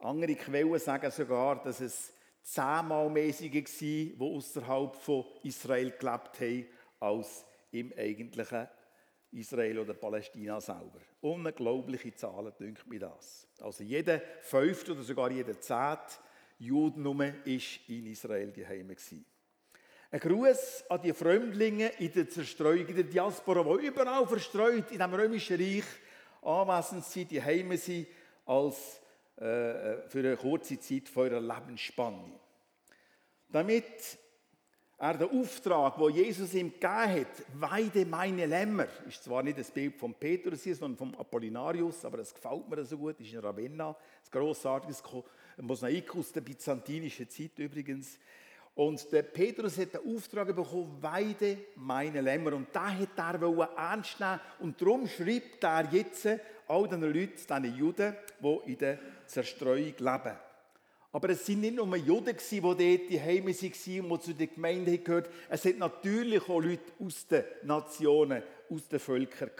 Andere 0.01 0.35
Quellen 0.35 0.79
sagen 0.79 1.11
sogar, 1.11 1.61
dass 1.63 1.79
es 1.79 2.13
zehnmal 2.41 3.09
mehr 3.09 3.31
waren, 3.31 3.65
die 3.79 4.15
außerhalb 4.19 4.95
von 4.95 5.25
Israel 5.43 5.91
gelebt 5.91 6.39
haben, 6.39 6.65
als 6.99 7.45
im 7.71 7.93
eigentlichen 7.97 8.67
Israel 9.31 9.79
oder 9.79 9.93
Palästina 9.93 10.59
selber. 10.59 10.99
Unglaubliche 11.21 12.13
Zahlen, 12.15 12.51
denkt 12.59 12.87
mir 12.87 12.99
das. 12.99 13.47
Also 13.59 13.83
jeder 13.83 14.21
fünfte 14.41 14.91
oder 14.93 15.03
sogar 15.03 15.31
jeder 15.31 15.59
zehnte 15.59 16.17
Judenum 16.59 17.21
ist 17.45 17.79
in 17.87 18.07
Israel 18.07 18.51
daheim 18.51 18.89
gewesen. 18.89 19.25
Ein 20.11 20.19
Gruß 20.19 20.85
an 20.89 21.01
die 21.01 21.13
Fremdlinge 21.13 21.87
in 21.99 22.11
der 22.11 22.27
Zerstreuung, 22.27 22.87
in 22.87 22.95
der 22.95 23.05
Diaspora, 23.05 23.63
die 23.77 23.87
überall 23.87 24.27
verstreut 24.27 24.91
in 24.91 24.99
dem 24.99 25.13
römischen 25.13 25.57
Reich 25.57 25.85
anwesend 26.41 27.05
sind, 27.05 27.31
die 27.31 27.41
Heime 27.41 27.77
sind, 27.77 28.07
als 28.45 29.00
für 29.41 30.19
eine 30.19 30.37
kurze 30.37 30.79
Zeit 30.79 31.09
von 31.09 31.25
ihrer 31.25 31.41
Lebensspanne. 31.41 32.39
Damit 33.49 34.19
er 34.99 35.17
den 35.17 35.41
Auftrag, 35.41 35.97
wo 35.97 36.09
Jesus 36.09 36.53
ihm 36.53 36.71
gegeben 36.73 37.21
hat, 37.21 37.43
weide 37.55 38.05
meine 38.05 38.45
Lämmer, 38.45 38.85
ist 39.07 39.23
zwar 39.23 39.41
nicht 39.41 39.57
das 39.57 39.71
Bild 39.71 39.95
von 39.95 40.13
Petrus, 40.13 40.63
sondern 40.63 40.95
vom 40.95 41.15
Apollinarius, 41.15 42.05
aber 42.05 42.17
das 42.17 42.35
gefällt 42.35 42.69
mir 42.69 42.85
so 42.85 42.99
gut, 42.99 43.19
ist 43.19 43.33
in 43.33 43.39
Ravenna, 43.39 43.89
ein 43.89 43.95
grossartiges 44.29 45.01
Mosaik 45.57 46.15
aus 46.15 46.31
der 46.31 46.41
byzantinischen 46.41 47.27
Zeit 47.27 47.57
übrigens. 47.57 48.19
Und 48.75 49.11
der 49.11 49.23
Petrus 49.23 49.77
hat 49.79 49.95
den 49.95 50.15
Auftrag 50.15 50.55
bekommen, 50.55 50.97
weide 51.01 51.57
meine 51.75 52.21
Lämmer. 52.21 52.53
Und 52.53 52.67
da 52.71 52.89
hat 52.89 53.17
er 53.17 53.41
ernst 53.75 54.19
nehmen 54.19 54.39
Und 54.59 54.79
darum 54.79 55.07
schreibt 55.07 55.63
er 55.63 55.91
jetzt 55.91 56.27
all 56.67 56.87
den 56.87 57.01
Leuten, 57.01 57.35
diesen 57.35 57.75
Juden, 57.75 58.15
die 58.39 58.71
in 58.71 58.77
der 58.77 58.99
Zerstreuung 59.31 59.93
leben. 59.97 60.37
Aber 61.13 61.29
es 61.29 61.45
sind 61.45 61.61
nicht 61.61 61.75
nur 61.75 61.93
Juden, 61.97 62.37
die 62.37 62.61
dort 62.61 62.77
die 62.77 63.19
Heime 63.19 63.53
waren 63.53 64.11
und 64.11 64.21
die 64.21 64.25
zu 64.25 64.33
der 64.33 64.47
Gemeinde 64.47 64.97
gehört 64.97 65.29
Es 65.49 65.65
hat 65.65 65.77
natürlich 65.77 66.41
auch 66.47 66.61
Leute 66.61 66.91
aus 66.99 67.27
den 67.27 67.43
Nationen, 67.63 68.43
aus 68.69 68.87
den 68.87 68.99
Völkern 68.99 69.51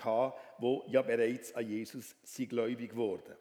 die 0.62 0.92
ja 0.94 1.02
bereits 1.02 1.54
an 1.54 1.68
Jesus 1.68 2.16
sind 2.24 2.50
gläubig 2.50 2.96
wurden. 2.96 3.36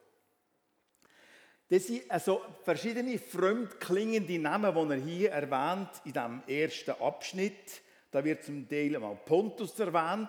Das 1.69 1.87
sind 1.87 2.11
also 2.11 2.43
verschiedene 2.65 3.17
fremdklingende 3.17 4.41
Namen, 4.41 4.75
die 4.75 4.93
er 4.93 5.01
hier 5.01 5.31
erwähnt 5.31 5.91
in 6.05 6.13
diesem 6.13 6.43
ersten 6.49 7.01
Abschnitt. 7.01 7.83
Da 8.11 8.25
wird 8.25 8.43
zum 8.43 8.69
Teil 8.69 8.99
mal 8.99 9.17
Pontus 9.25 9.79
erwähnt, 9.79 10.29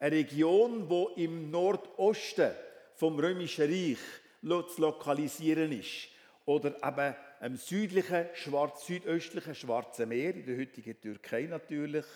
eine 0.00 0.16
Region, 0.16 0.88
die 0.88 1.22
im 1.22 1.52
Nordosten 1.52 2.50
vom 2.96 3.16
Römischen 3.16 3.70
Reich 3.70 3.98
zu 4.46 4.80
lokalisieren 4.80 5.72
ist. 5.72 6.08
Oder 6.44 6.76
eben 6.82 7.14
im 7.40 7.56
südlichen, 7.56 8.26
Schwarz, 8.34 8.86
südöstlichen 8.86 9.54
Schwarzen 9.54 10.08
Meer, 10.08 10.34
in 10.34 10.46
der 10.46 10.58
heutigen 10.58 11.00
Türkei 11.00 11.42
natürlich. 11.42 12.06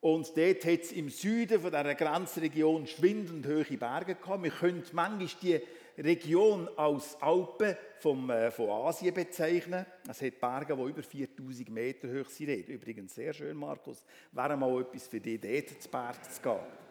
Und 0.00 0.36
dort 0.36 0.64
hat 0.64 0.80
es 0.80 0.92
im 0.92 1.08
Süden 1.08 1.60
von 1.60 1.70
dieser 1.70 1.94
Grenzregion 1.94 2.86
schwindend 2.86 3.46
hohe 3.46 3.76
Berge 3.76 4.14
gehabt. 4.14 4.42
Wir 4.42 4.50
können 4.50 4.84
manchmal 4.92 5.28
die 5.42 5.60
Region 5.98 6.68
als 6.76 7.20
Alpen 7.20 7.76
vom, 7.98 8.30
äh, 8.30 8.50
von 8.52 8.70
Asien 8.70 9.12
bezeichnen. 9.12 9.84
Es 10.08 10.22
hat 10.22 10.40
Berge, 10.40 10.76
die 10.76 10.82
über 10.82 11.02
4000 11.02 11.68
Meter 11.70 12.08
hoch 12.08 12.28
sind. 12.28 12.68
Übrigens 12.68 13.16
sehr 13.16 13.32
schön, 13.32 13.56
Markus. 13.56 14.04
Wäre 14.30 14.56
mal 14.56 14.80
etwas 14.80 15.08
für 15.08 15.20
dich, 15.20 15.40
dort 15.40 15.82
zu 15.82 15.88
Berg 15.88 16.32
zu 16.32 16.42
gehen. 16.42 16.87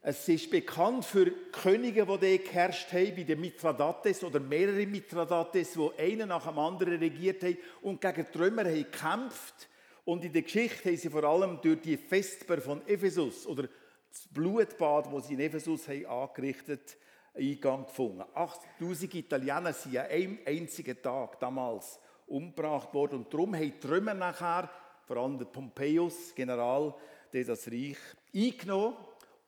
Es 0.00 0.28
ist 0.28 0.50
bekannt 0.50 1.04
für 1.04 1.30
Könige, 1.50 2.02
die 2.02 2.06
dort 2.06 2.20
geherrscht 2.20 2.92
haben, 2.92 3.16
bei 3.16 3.24
den 3.24 3.40
Mithradates 3.40 4.22
oder 4.22 4.38
mehrere 4.38 4.86
Mithradates, 4.86 5.72
die 5.72 5.90
einen 5.98 6.28
nach 6.28 6.46
dem 6.46 6.58
anderen 6.58 6.98
regiert 6.98 7.42
haben 7.42 7.58
und 7.82 8.00
gegen 8.00 8.26
die 8.32 8.38
Römer 8.38 8.64
haben 8.64 8.74
gekämpft. 8.76 9.68
Und 10.04 10.24
in 10.24 10.32
der 10.32 10.42
Geschichte 10.42 10.88
haben 10.88 10.96
sie 10.96 11.10
vor 11.10 11.24
allem 11.24 11.60
durch 11.60 11.80
die 11.80 11.96
Vesper 11.96 12.60
von 12.60 12.86
Ephesus 12.86 13.46
oder 13.46 13.64
das 14.08 14.28
Blutbad, 14.32 15.12
das 15.12 15.26
sie 15.26 15.34
in 15.34 15.40
Ephesus 15.40 15.88
haben 15.88 16.06
angerichtet 16.06 16.96
Eingang 17.34 17.84
gefunden. 17.84 18.24
8000 18.34 19.14
Italiener 19.14 19.72
sind 19.72 19.96
an 19.96 20.06
einem 20.06 20.38
einzigen 20.46 21.02
Tag 21.02 21.38
damals 21.40 21.98
umgebracht 22.26 22.94
worden. 22.94 23.20
Und 23.20 23.34
darum 23.34 23.54
haben 23.54 23.72
die 23.82 23.86
Römer 23.86 24.14
nachher, 24.14 24.70
vor 25.06 25.16
allem 25.16 25.38
der 25.38 25.46
Pompeius, 25.46 26.34
General, 26.34 26.94
der 27.32 27.44
das 27.44 27.66
Reich 27.70 27.98
eingenommen 28.34 28.94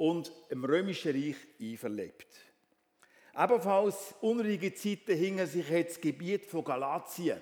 und 0.01 0.33
im 0.49 0.65
Römischen 0.65 1.13
Reich 1.13 1.37
einverlebt. 1.61 2.27
Ebenfalls 3.37 4.15
unruhige 4.23 4.73
Zeiten 4.73 5.15
hingen 5.15 5.47
sich 5.47 5.67
das 5.69 6.01
Gebiet 6.01 6.47
von 6.47 6.65
Galatien. 6.65 7.39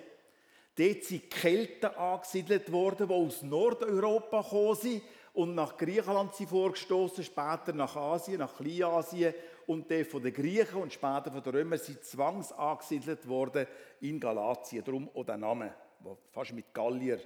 Dort 0.75 1.03
sind 1.05 1.29
Kelten 1.29 1.95
angesiedelt 1.95 2.69
worden, 2.69 3.07
die 3.07 3.13
aus 3.13 3.43
Nordeuropa 3.43 4.41
gekommen 4.41 4.75
sind 4.75 5.03
und 5.31 5.55
nach 5.55 5.77
Griechenland 5.77 6.35
sind 6.35 6.49
vorgestoßen, 6.49 7.23
später 7.23 7.71
nach 7.71 7.95
Asien, 7.95 8.39
nach 8.39 8.57
Kleinasien 8.57 9.33
und 9.65 9.89
dann 9.89 10.03
von 10.03 10.21
den 10.21 10.33
Griechen 10.33 10.81
und 10.81 10.91
später 10.91 11.31
von 11.31 11.41
den 11.41 11.53
Römern 11.53 11.79
sind 11.79 12.03
zwangs 12.03 12.51
angesiedelt 12.51 13.25
worden 13.25 13.67
in 14.01 14.19
Galatien. 14.19 14.83
Darum 14.83 15.09
auch 15.15 15.23
der 15.23 15.37
Name, 15.37 15.73
der 16.03 16.17
fast 16.33 16.51
mit 16.51 16.73
Gallier 16.73 17.21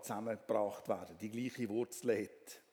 zusammengebracht 0.00 0.88
werden 0.88 1.06
kann, 1.08 1.18
die 1.18 1.30
gleiche 1.30 1.68
Wurzel 1.68 2.22
hat. 2.22 2.69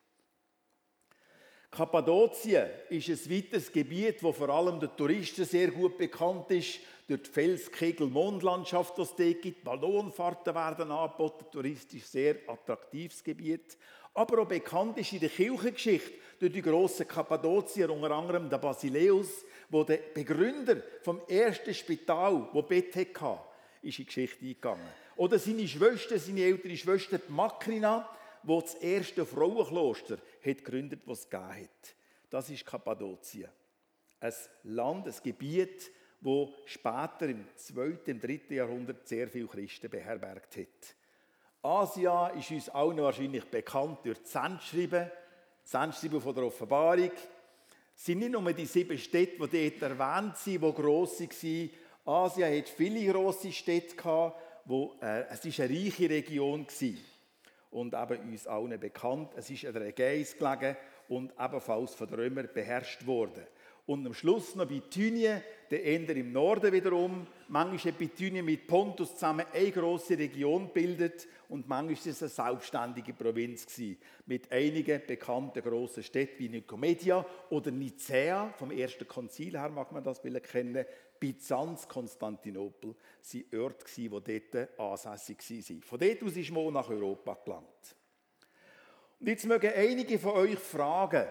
Kappadokien 1.69 2.67
ist 2.89 3.09
ein 3.09 3.31
weiteres 3.31 3.71
Gebiet, 3.71 4.23
wo 4.23 4.31
vor 4.31 4.49
allem 4.49 4.79
den 4.79 4.95
Touristen 4.95 5.45
sehr 5.45 5.69
gut 5.71 5.97
bekannt 5.97 6.49
ist. 6.51 6.79
Durch 7.07 7.23
die 7.23 7.29
Felskegel-Mondlandschaft, 7.29 8.97
die 8.97 9.01
es 9.01 9.15
dort 9.15 9.41
gibt. 9.41 9.63
Ballonfahrten 9.63 10.53
werden 10.53 10.91
angeboten, 10.91 11.45
touristisch 11.51 12.03
sehr 12.03 12.37
attraktives 12.47 13.23
Gebiet. 13.23 13.77
Aber 14.13 14.41
auch 14.41 14.47
bekannt 14.47 14.97
ist 14.97 15.13
in 15.13 15.19
der 15.19 15.29
Kirchengeschichte 15.29 16.13
durch 16.39 16.51
die 16.51 16.61
grossen 16.61 17.07
Kappadokier, 17.07 17.89
unter 17.89 18.11
anderem 18.11 18.49
der 18.49 18.57
Basileus, 18.57 19.45
wo 19.69 19.83
der 19.83 19.99
Begründer 20.13 20.77
vom 21.03 21.21
ersten 21.27 21.73
Spital, 21.73 22.49
wo 22.51 22.61
Bett 22.63 22.95
hatte, 22.95 23.39
ist 23.81 23.99
in 23.99 24.03
die 24.03 24.05
Geschichte 24.05 24.43
eingegangen. 24.43 24.87
Oder 25.15 25.39
seine 25.39 25.67
Schwester, 25.67 26.19
seine 26.19 26.41
ältere 26.41 26.75
Schwester, 26.75 27.19
die 27.19 27.31
Makrina, 27.31 28.09
wo 28.47 28.61
das 28.61 28.75
erste 28.75 29.25
Frauenkloster 29.25 30.15
hat 30.15 30.57
gegründet, 30.63 31.01
was 31.05 31.19
es 31.19 31.29
gegeben 31.29 31.63
hat. 31.63 31.95
Das 32.29 32.49
ist 32.49 32.65
Kappadokien. 32.65 33.49
Ein 34.21 34.33
Land, 34.63 35.07
ein 35.07 35.15
Gebiet, 35.21 35.91
wo 36.21 36.53
später 36.65 37.27
im 37.27 37.45
2. 37.55 37.81
und 38.07 38.23
3. 38.23 38.41
Jahrhundert 38.55 39.05
sehr 39.05 39.27
viele 39.27 39.47
Christen 39.47 39.89
beherbergt 39.89 40.57
hat. 40.57 40.95
Asia 41.61 42.27
ist 42.29 42.51
uns 42.51 42.69
allen 42.69 42.97
wahrscheinlich 42.97 43.43
bekannt 43.45 43.99
durch 44.05 44.19
die 44.19 44.29
Sendschreiben, 44.29 45.11
die 45.65 45.69
Sendschreiben 45.69 46.21
von 46.21 46.33
der 46.33 46.45
Offenbarung. 46.45 47.11
Es 47.95 48.05
sind 48.05 48.19
nicht 48.19 48.31
nur 48.31 48.53
die 48.53 48.65
sieben 48.65 48.97
Städte, 48.97 49.45
die 49.47 49.69
dort 49.77 49.81
erwähnt 49.81 50.37
sind, 50.37 50.63
die 50.63 50.73
gross 50.73 51.19
waren. 51.19 51.69
Asien 52.05 52.57
hat 52.57 52.69
viele 52.69 53.11
grosse 53.11 53.51
Städte 53.51 53.95
gehabt, 53.95 54.39
wo, 54.63 54.95
äh, 55.01 55.25
es 55.29 55.43
war 55.43 55.65
eine 55.65 55.75
reiche 55.75 56.09
Region 56.09 56.65
war 56.65 57.16
und 57.71 57.93
eben 57.93 58.29
uns 58.29 58.47
allen 58.47 58.79
bekannt. 58.79 59.31
Es 59.35 59.49
ist 59.49 59.65
an 59.65 59.73
der 59.73 59.87
Ägäis 59.87 60.37
gelegen 60.37 60.75
und 61.09 61.33
ebenfalls 61.39 61.95
von 61.95 62.07
den 62.07 62.19
Römern 62.19 62.49
beherrscht 62.53 63.05
worden. 63.05 63.43
Und 63.87 64.05
am 64.05 64.13
Schluss 64.13 64.53
noch 64.53 64.67
Bithynien, 64.67 65.41
der 65.71 65.85
Ender 65.85 66.13
im 66.15 66.33
Norden 66.33 66.73
wiederum. 66.73 67.25
Manchmal 67.47 67.93
hat 67.93 67.97
Bithynien 67.97 68.45
mit 68.45 68.67
Pontus 68.67 69.13
zusammen 69.13 69.45
eine 69.53 69.71
große 69.71 70.17
Region 70.17 70.69
bildet 70.73 71.25
und 71.47 71.69
manchmal 71.69 71.93
ist 71.93 72.05
es 72.05 72.21
eine 72.21 72.29
selbstständige 72.29 73.13
Provinz 73.13 73.65
gewesen, 73.65 73.97
mit 74.25 74.51
einigen 74.51 75.01
bekannten 75.07 75.61
großen 75.61 76.03
Städten 76.03 76.39
wie 76.39 76.49
Nikomedia 76.49 77.25
oder 77.49 77.71
Nicea, 77.71 78.53
vom 78.57 78.71
ersten 78.71 79.07
Konzil 79.07 79.57
her 79.57 79.69
mag 79.69 79.89
man 79.93 80.03
das 80.03 80.21
kennen, 80.21 80.85
Byzanz, 81.19 81.87
Konstantinopel, 81.87 82.95
waren 82.95 83.61
Orte, 83.61 83.85
die 83.95 84.09
dort 84.09 84.79
ansässig 84.79 85.37
waren. 85.39 85.81
Von 85.81 85.99
dort 85.99 86.23
aus 86.23 86.37
ist 86.37 86.51
man 86.51 86.73
nach 86.73 86.89
Europa 86.89 87.37
gelangt. 87.43 87.95
Und 89.19 89.27
jetzt 89.27 89.45
mögen 89.45 89.71
einige 89.75 90.19
von 90.19 90.33
euch 90.33 90.59
fragen, 90.59 91.27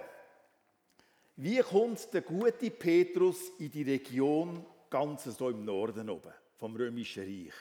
wie 1.36 1.58
kommt 1.58 2.12
der 2.14 2.22
gute 2.22 2.70
Petrus 2.70 3.50
in 3.58 3.70
die 3.70 3.82
Region 3.82 4.64
ganz 4.88 5.24
so 5.24 5.50
im 5.50 5.64
Norden 5.64 6.08
oben 6.08 6.32
vom 6.56 6.74
Römischen 6.74 7.24
Reich? 7.24 7.54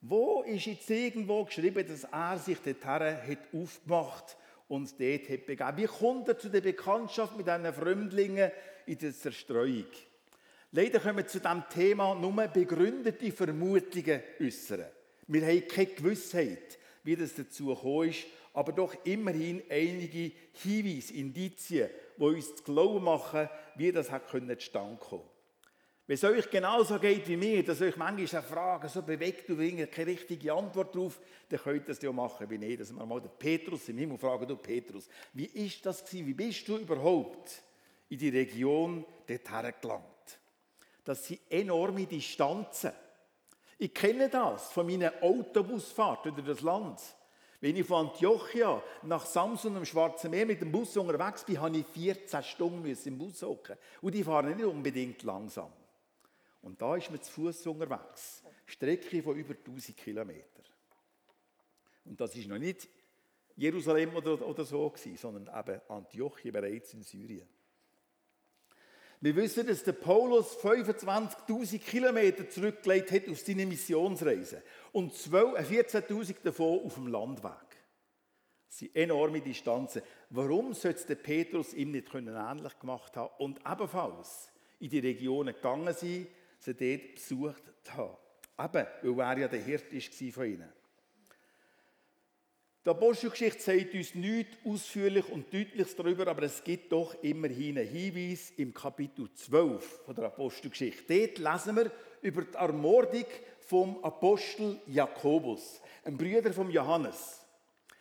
Wo 0.00 0.42
ist 0.42 0.66
jetzt 0.66 0.90
irgendwo 0.90 1.44
geschrieben, 1.44 1.86
dass 1.86 2.04
er 2.04 2.38
sich 2.38 2.58
dorthin 2.58 3.16
hat 3.16 3.52
aufgemacht 3.52 4.36
und 4.68 5.00
dort 5.00 5.28
hat 5.28 5.46
begeben? 5.46 5.76
Wie 5.76 5.86
kommt 5.86 6.28
er 6.28 6.38
zu 6.38 6.48
der 6.48 6.60
Bekanntschaft 6.60 7.36
mit 7.36 7.46
diesen 7.46 7.72
Fremdlingen 7.72 8.50
in 8.86 8.98
der 8.98 9.12
Zerstreuung? 9.12 9.86
Leider 10.72 11.00
können 11.00 11.18
wir 11.18 11.26
zu 11.26 11.40
diesem 11.40 11.64
Thema 11.70 12.14
nur 12.14 12.46
begründete 12.48 13.32
Vermutungen 13.32 14.22
äußern. 14.40 14.84
Wir 15.26 15.46
haben 15.46 15.68
keine 15.68 15.86
Gewissheit, 15.86 16.78
wie 17.04 17.16
das 17.16 17.34
dazu 17.34 17.68
gekommen 17.68 18.10
ist, 18.10 18.26
aber 18.52 18.72
doch 18.72 18.94
immerhin 19.04 19.62
einige 19.70 20.32
Hinweise, 20.52 21.14
Indizien, 21.14 21.88
die 22.16 22.22
uns 22.22 22.56
zu 22.56 22.62
glauben 22.64 23.04
machen, 23.04 23.48
wie 23.76 23.92
das 23.92 24.10
hat 24.10 24.28
zustande 24.28 24.98
kommen 24.98 25.22
Wenn 26.06 26.14
es 26.14 26.24
euch 26.24 26.50
genauso 26.50 26.98
geht 26.98 27.28
wie 27.28 27.36
mir, 27.36 27.62
dass 27.62 27.80
euch 27.80 27.96
manchmal 27.96 28.42
eine 28.42 28.50
Frage 28.50 28.88
so 28.88 29.02
bewegt 29.02 29.48
und 29.48 29.60
ihr 29.60 29.86
keine 29.86 30.10
richtige 30.10 30.52
Antwort 30.52 30.94
darauf, 30.94 31.20
dann 31.48 31.60
könnt 31.60 31.82
ihr 31.82 31.86
das 31.86 32.02
ja 32.02 32.12
machen 32.12 32.50
wie 32.50 32.62
ich, 32.64 32.78
dass 32.78 32.92
wir 32.92 33.06
mal 33.06 33.20
den 33.20 33.30
Petrus 33.38 33.88
im 33.88 33.98
Himmel 33.98 34.18
fragen, 34.18 34.46
du 34.46 34.56
Petrus, 34.56 35.08
wie 35.32 35.46
ist 35.46 35.84
das 35.86 36.04
gewesen, 36.04 36.26
wie 36.26 36.34
bist 36.34 36.68
du 36.68 36.76
überhaupt 36.76 37.62
in 38.10 38.18
die 38.18 38.30
Region 38.30 39.04
dorthin 39.26 39.72
gelangt? 39.80 40.17
Das 41.04 41.26
sind 41.26 41.40
enorme 41.48 42.06
Distanzen. 42.06 42.92
Ich 43.78 43.94
kenne 43.94 44.28
das 44.28 44.72
von 44.72 44.86
meinen 44.86 45.10
Autobusfahrten 45.22 46.34
durch 46.34 46.46
das 46.46 46.60
Land. 46.62 47.00
Wenn 47.60 47.76
ich 47.76 47.86
von 47.86 48.08
Antiochia 48.08 48.82
nach 49.02 49.26
Samsun 49.26 49.76
am 49.76 49.84
Schwarzen 49.84 50.30
Meer 50.30 50.46
mit 50.46 50.60
dem 50.60 50.70
Bus 50.70 50.96
unterwegs 50.96 51.44
bin, 51.44 51.60
habe 51.60 51.78
ich 51.78 51.86
14 51.86 52.42
Stunden 52.42 52.96
im 53.04 53.18
Bus 53.18 53.42
hocken. 53.42 53.76
Und 54.00 54.14
die 54.14 54.22
fahren 54.22 54.56
nicht 54.56 54.64
unbedingt 54.64 55.22
langsam. 55.24 55.72
Und 56.62 56.80
da 56.80 56.96
ist 56.96 57.10
man 57.10 57.20
zu 57.20 57.32
Fuß 57.32 57.66
unterwegs. 57.66 58.42
Strecke 58.66 59.22
von 59.22 59.36
über 59.36 59.54
1000 59.54 59.96
Kilometern. 59.96 60.64
Und 62.04 62.20
das 62.20 62.34
ist 62.36 62.48
noch 62.48 62.58
nicht 62.58 62.88
Jerusalem 63.56 64.14
oder, 64.14 64.46
oder 64.46 64.64
so 64.64 64.88
gewesen, 64.88 65.16
sondern 65.16 65.58
eben 65.58 65.80
Antiochia 65.88 66.52
bereits 66.52 66.94
in 66.94 67.02
Syrien. 67.02 67.48
Wir 69.20 69.34
wissen, 69.34 69.66
dass 69.66 69.82
der 69.82 69.92
Paulus 69.92 70.56
25.000 70.58 71.78
Kilometer 71.80 72.48
zurückgelegt 72.48 73.10
hat 73.10 73.28
auf 73.28 73.40
seine 73.40 73.66
Missionsreise 73.66 74.62
und 74.92 75.12
14.000 75.12 76.36
davon 76.44 76.84
auf 76.84 76.94
dem 76.94 77.08
Landweg. 77.08 77.52
Das 78.68 78.78
sind 78.78 78.94
enorme 78.94 79.40
Distanzen. 79.40 80.02
Warum 80.30 80.72
sollte 80.72 81.06
der 81.08 81.16
Petrus 81.16 81.74
ihm 81.74 81.90
nicht 81.90 82.14
ähnlich 82.14 82.78
gemacht 82.78 83.16
haben 83.16 83.32
und 83.38 83.58
ebenfalls 83.68 84.52
in 84.78 84.90
die 84.90 85.00
Regionen 85.00 85.54
gegangen 85.54 85.94
sein, 85.94 86.28
sie 86.60 86.74
dort 86.74 87.14
besucht 87.16 87.62
haben? 87.88 88.16
Eben, 88.60 89.16
weil 89.16 89.36
er 89.36 89.38
ja 89.38 89.48
der 89.48 89.62
Hirt 89.62 89.92
war 89.92 90.32
von 90.32 90.44
ihnen. 90.44 90.72
Die 92.88 92.92
Apostelgeschichte 92.92 93.60
sagt 93.60 93.92
uns 93.92 94.14
nichts 94.14 94.56
ausführlich 94.64 95.28
und 95.28 95.52
deutliches 95.52 95.94
darüber, 95.94 96.26
aber 96.26 96.44
es 96.44 96.64
gibt 96.64 96.90
doch 96.90 97.22
immerhin 97.22 97.76
einen 97.76 97.86
Hinweis 97.86 98.54
im 98.56 98.72
Kapitel 98.72 99.28
12 99.30 100.04
von 100.06 100.14
der 100.14 100.24
Apostelgeschichte. 100.24 101.02
Dort 101.06 101.36
lesen 101.36 101.76
wir 101.76 101.92
über 102.22 102.40
die 102.40 102.54
Ermordung 102.54 103.26
vom 103.58 104.02
Apostel 104.02 104.80
Jakobus, 104.86 105.82
einem 106.02 106.16
Brüder 106.16 106.50
von 106.50 106.70
Johannes. 106.70 107.44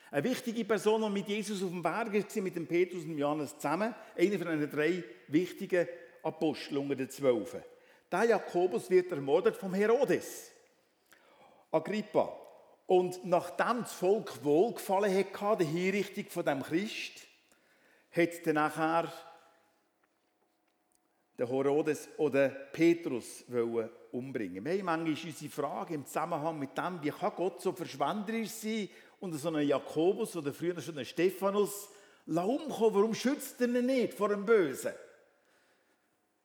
Eine 0.10 0.24
wichtige 0.24 0.64
Person, 0.64 1.02
die 1.02 1.10
mit 1.10 1.28
Jesus 1.28 1.62
auf 1.62 1.70
dem 1.70 1.84
Berg 1.84 2.14
war, 2.14 2.42
mit 2.42 2.56
dem 2.56 2.66
Petrus 2.66 3.04
und 3.04 3.18
Johannes 3.18 3.58
zusammen. 3.58 3.94
Einer 4.16 4.38
von 4.38 4.58
den 4.58 4.72
drei 4.72 5.04
wichtigen 5.28 5.86
Aposteln 6.24 6.78
unter 6.78 6.96
den 6.96 7.10
Zwölfen. 7.10 7.60
Der 8.10 8.24
Jakobus 8.24 8.90
wird 8.90 9.12
ermordet 9.12 9.58
vom 9.58 9.74
Herodes. 9.74 10.50
Agrippa. 11.74 12.47
Und 12.88 13.26
nachdem 13.26 13.82
das 13.82 13.94
Volk 13.94 14.44
wohlgefallen 14.44 15.14
hatte, 15.14 15.64
der 15.64 15.68
Hinrichtung 15.68 16.26
von 16.30 16.46
dem 16.46 16.64
Christ, 16.64 17.28
hat 18.12 18.46
dann 18.46 18.56
nachher 18.56 19.12
der 21.38 21.50
Herodes 21.50 22.10
oder 22.18 22.50
Petrus 22.50 23.44
umbringen 24.12 24.64
Wir 24.64 24.72
haben 24.72 24.86
manchmal 24.86 25.12
unsere 25.12 25.52
Frage 25.52 25.94
im 25.96 26.06
Zusammenhang 26.06 26.58
mit 26.58 26.78
dem, 26.78 27.04
wie 27.04 27.12
kann 27.12 27.34
Gott 27.36 27.62
so 27.62 27.74
verschwenderisch 27.74 28.50
sein 28.50 28.90
und 29.20 29.34
so 29.34 29.50
einen 29.50 29.68
Jakobus 29.68 30.36
oder 30.38 30.54
früher 30.54 30.80
schon 30.82 30.96
einen 30.96 31.06
Stephanus 31.06 31.90
umkommen? 32.26 32.96
Warum 32.96 33.14
schützt 33.14 33.60
er 33.60 33.68
ihn 33.68 33.86
nicht 33.86 34.14
vor 34.14 34.30
dem 34.30 34.46
Bösen? 34.46 34.94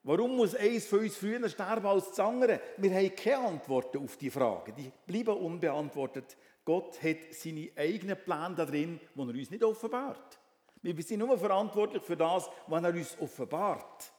Warum 0.05 0.35
muss 0.35 0.53
eins 0.53 0.85
von 0.85 0.99
uns 0.99 1.15
früher 1.15 1.47
sterben 1.47 1.85
als 1.85 2.09
das 2.09 2.19
andere? 2.19 2.59
Wir 2.75 2.93
haben 2.93 3.15
keine 3.15 3.37
Antworten 3.37 4.03
auf 4.03 4.17
die 4.17 4.29
Fragen. 4.29 4.75
Die 4.75 4.91
bleiben 5.05 5.37
unbeantwortet. 5.37 6.35
Gott 6.65 7.01
hat 7.01 7.33
seine 7.33 7.71
eigenen 7.75 8.17
Pläne 8.17 8.55
da 8.55 8.65
drin, 8.65 8.99
die 9.15 9.19
er 9.19 9.27
uns 9.27 9.49
nicht 9.49 9.63
offenbart. 9.63 10.39
Wir 10.81 11.01
sind 11.01 11.19
nur 11.19 11.37
verantwortlich 11.37 12.03
für 12.03 12.17
das, 12.17 12.49
was 12.67 12.83
er 12.83 12.93
uns 12.93 13.17
offenbart. 13.19 14.11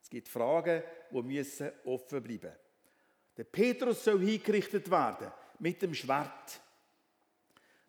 Es 0.00 0.08
gibt 0.08 0.28
Fragen, 0.28 0.82
die 1.10 1.22
müssen 1.22 1.72
offen 1.84 2.22
bleiben. 2.22 2.52
Der 3.36 3.44
Petrus 3.44 4.04
soll 4.04 4.20
hingerichtet 4.20 4.88
werden 4.88 5.32
mit 5.58 5.82
dem 5.82 5.94
Schwert. 5.94 6.60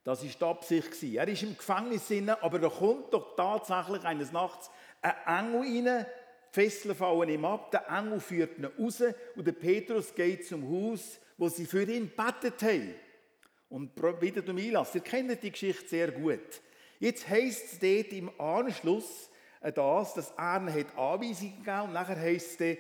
Das 0.04 0.24
ist 0.24 0.40
die 0.40 0.46
Absicht. 0.46 1.04
Er 1.04 1.28
ist 1.28 1.44
im 1.44 1.56
Gefängnis, 1.56 2.12
aber 2.42 2.58
da 2.58 2.70
kommt 2.70 3.14
doch 3.14 3.36
tatsächlich 3.36 4.04
eines 4.04 4.32
Nachts 4.32 4.72
ein 5.02 5.54
Engel 5.54 5.88
rein, 5.88 6.06
Fesseln 6.52 6.96
fallen 6.96 7.30
ihm 7.30 7.46
ab, 7.46 7.72
der 7.72 7.88
Engel 7.88 8.20
führt 8.20 8.58
ihn 8.58 8.66
raus 8.66 9.02
und 9.36 9.48
der 9.48 9.54
Petrus 9.54 10.14
geht 10.14 10.46
zum 10.46 10.70
Haus, 10.70 11.20
wo 11.38 11.48
sie 11.48 11.66
für 11.66 11.84
ihn 11.84 12.12
betet 12.16 12.62
haben. 12.62 12.94
Und 13.70 13.96
bittet 14.20 14.50
um 14.50 14.58
Einlass. 14.58 14.94
Ihr 14.94 15.02
kennt 15.02 15.42
die 15.42 15.52
Geschichte 15.52 15.88
sehr 15.88 16.12
gut. 16.12 16.62
Jetzt 17.00 17.28
heisst 17.30 17.74
es 17.74 17.80
dort 17.80 18.12
im 18.12 18.30
Anschluss 18.40 19.30
äh, 19.62 19.72
das, 19.72 20.14
dass 20.14 20.32
er 20.32 20.74
hat 20.74 20.98
Anweisungen 20.98 21.58
gegeben 21.58 21.82
und 21.84 21.94
nachher 21.94 22.20
heisst 22.20 22.60
es, 22.60 22.78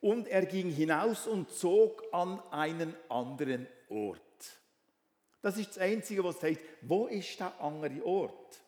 und 0.00 0.26
er 0.26 0.44
ging 0.46 0.68
hinaus 0.68 1.28
und 1.28 1.48
zog 1.52 2.02
an 2.12 2.42
einen 2.50 2.92
anderen 3.08 3.68
Ort. 3.88 4.20
Das 5.40 5.56
ist 5.56 5.70
das 5.70 5.78
Einzige, 5.78 6.24
was 6.24 6.42
heißt. 6.42 6.60
Wo 6.82 7.06
ist 7.06 7.38
der 7.38 7.52
andere 7.60 8.04
Ort? 8.04 8.61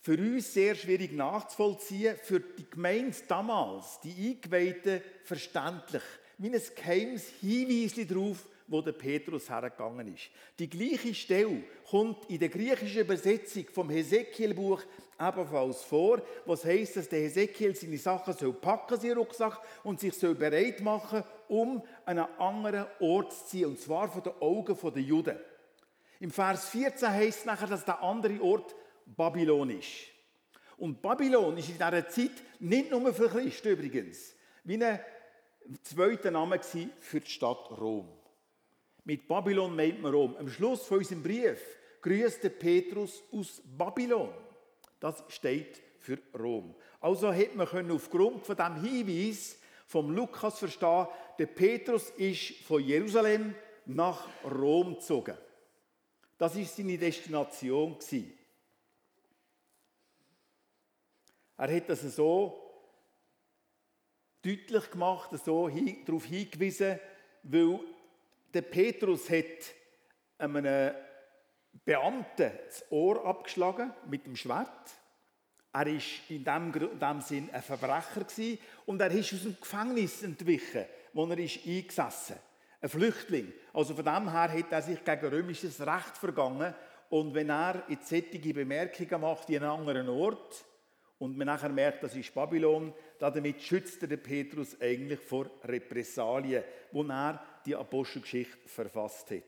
Für 0.00 0.16
uns 0.16 0.54
sehr 0.54 0.74
schwierig 0.74 1.12
nachzuvollziehen, 1.12 2.16
für 2.22 2.40
die 2.40 2.68
Gemeinde 2.68 3.16
damals, 3.28 4.00
die 4.00 4.30
Eingeweihten, 4.30 5.02
verständlich. 5.24 6.02
Wie 6.38 6.48
ein 6.48 6.62
geheimes 6.74 7.28
Hinweis 7.40 8.08
darauf, 8.08 8.46
wo 8.66 8.80
der 8.80 8.92
Petrus 8.92 9.50
hergegangen 9.50 10.14
ist. 10.14 10.30
Die 10.58 10.70
gleiche 10.70 11.12
Stelle 11.12 11.64
kommt 11.90 12.30
in 12.30 12.38
der 12.38 12.48
griechischen 12.48 13.02
Übersetzung 13.02 13.66
vom 13.72 13.90
Hesekiel-Buch 13.90 14.82
ebenfalls 15.20 15.82
vor, 15.82 16.22
was 16.46 16.64
heißt, 16.64 16.96
dass 16.96 17.08
der 17.08 17.20
Hesekiel 17.20 17.74
seine 17.74 17.98
Sachen 17.98 18.32
soll 18.32 18.54
packen, 18.54 18.98
seinen 18.98 19.18
Rucksack, 19.18 19.60
und 19.82 20.00
sich 20.00 20.14
soll 20.14 20.34
bereit 20.34 20.80
machen, 20.80 21.24
um 21.48 21.82
an 22.06 22.20
einen 22.20 22.38
anderen 22.38 22.86
Ort 23.00 23.32
zu 23.32 23.46
ziehen, 23.46 23.66
und 23.66 23.80
zwar 23.80 24.08
von 24.08 24.22
den 24.22 24.32
Augen 24.40 24.76
der 24.94 25.02
Juden. 25.02 25.36
Im 26.20 26.30
Vers 26.30 26.68
14 26.70 27.10
heißt 27.10 27.40
es 27.40 27.44
nachher, 27.44 27.66
dass 27.66 27.84
der 27.84 28.02
andere 28.02 28.40
Ort 28.40 28.74
babylonisch. 29.16 30.12
Und 30.76 31.02
Babylon 31.02 31.58
ist 31.58 31.68
in 31.68 31.74
dieser 31.74 32.08
Zeit 32.08 32.42
nicht 32.58 32.90
nur 32.90 33.12
für 33.12 33.28
Christen 33.28 33.68
übrigens, 33.68 34.34
wie 34.64 34.82
ein 34.82 34.98
zweiter 35.82 36.30
Name 36.30 36.60
für 36.62 37.20
die 37.20 37.30
Stadt 37.30 37.70
Rom. 37.78 38.08
Mit 39.04 39.28
Babylon 39.28 39.74
meint 39.76 40.00
man 40.00 40.14
Rom. 40.14 40.36
Am 40.36 40.48
Schluss 40.48 40.86
von 40.86 40.98
unserem 40.98 41.22
Brief 41.22 41.60
grüßt 42.00 42.58
Petrus 42.58 43.22
aus 43.32 43.62
Babylon. 43.64 44.30
Das 44.98 45.22
steht 45.28 45.82
für 45.98 46.18
Rom. 46.38 46.74
Also 47.00 47.32
hätte 47.32 47.56
man 47.56 47.66
können 47.66 47.90
aufgrund 47.90 48.44
von 48.44 48.56
dem 48.56 48.82
Hinweis 48.82 49.58
vom 49.86 50.14
Lukas 50.14 50.58
verstehen, 50.58 51.08
der 51.38 51.46
Petrus 51.46 52.10
ist 52.10 52.58
von 52.64 52.82
Jerusalem 52.82 53.54
nach 53.86 54.26
Rom 54.44 54.94
gezogen. 54.94 55.36
Das 56.38 56.56
ist 56.56 56.76
seine 56.76 56.96
Destination 56.96 57.98
gewesen. 57.98 58.32
Er 61.60 61.76
hat 61.76 61.90
das 61.90 62.00
so 62.00 62.58
deutlich 64.40 64.90
gemacht, 64.90 65.28
so 65.44 65.68
darauf 65.68 66.24
hingewiesen, 66.24 66.98
weil 67.42 67.80
der 68.54 68.62
Petrus 68.62 69.28
hat 69.28 69.44
einem 70.38 70.94
Beamten 71.84 72.50
das 72.66 72.90
Ohr 72.90 73.26
abgeschlagen 73.26 73.92
mit 74.08 74.24
dem 74.24 74.36
Schwert. 74.36 74.90
Er 75.74 75.84
war 75.84 76.02
in 76.30 76.44
dem, 76.44 76.98
dem 76.98 77.20
Sinn 77.20 77.50
ein 77.52 77.60
Verbrecher 77.60 78.24
gewesen, 78.24 78.58
und 78.86 79.02
er 79.02 79.10
ist 79.10 79.34
aus 79.34 79.42
dem 79.42 79.60
Gefängnis 79.60 80.22
entwichen, 80.22 80.86
wo 81.12 81.26
er 81.26 81.38
ist 81.40 81.60
eingesessen 81.66 82.36
Ein 82.80 82.88
Flüchtling. 82.88 83.52
Also 83.74 83.94
von 83.94 84.06
dem 84.06 84.32
her 84.32 84.50
hat 84.50 84.72
er 84.72 84.80
sich 84.80 85.04
gegen 85.04 85.26
römisches 85.26 85.78
Recht 85.78 86.16
vergangen. 86.16 86.74
Und 87.10 87.34
wenn 87.34 87.50
er 87.50 87.84
jetzt 87.88 88.08
solche 88.08 88.54
Bemerkungen 88.54 89.20
macht 89.20 89.50
in 89.50 89.62
einem 89.62 89.72
anderen 89.72 90.08
Ort, 90.08 90.64
und 91.20 91.36
man 91.36 91.46
nachher 91.46 91.68
merkt, 91.68 92.02
das 92.02 92.16
ist 92.16 92.34
Babylon. 92.34 92.94
Damit 93.18 93.62
schützt 93.62 94.00
der 94.02 94.16
Petrus 94.16 94.80
eigentlich 94.80 95.20
vor 95.20 95.50
Repressalien, 95.62 96.64
wo 96.92 97.04
er 97.04 97.44
die 97.66 97.76
Apostelgeschichte 97.76 98.56
verfasst 98.66 99.30
hat. 99.30 99.42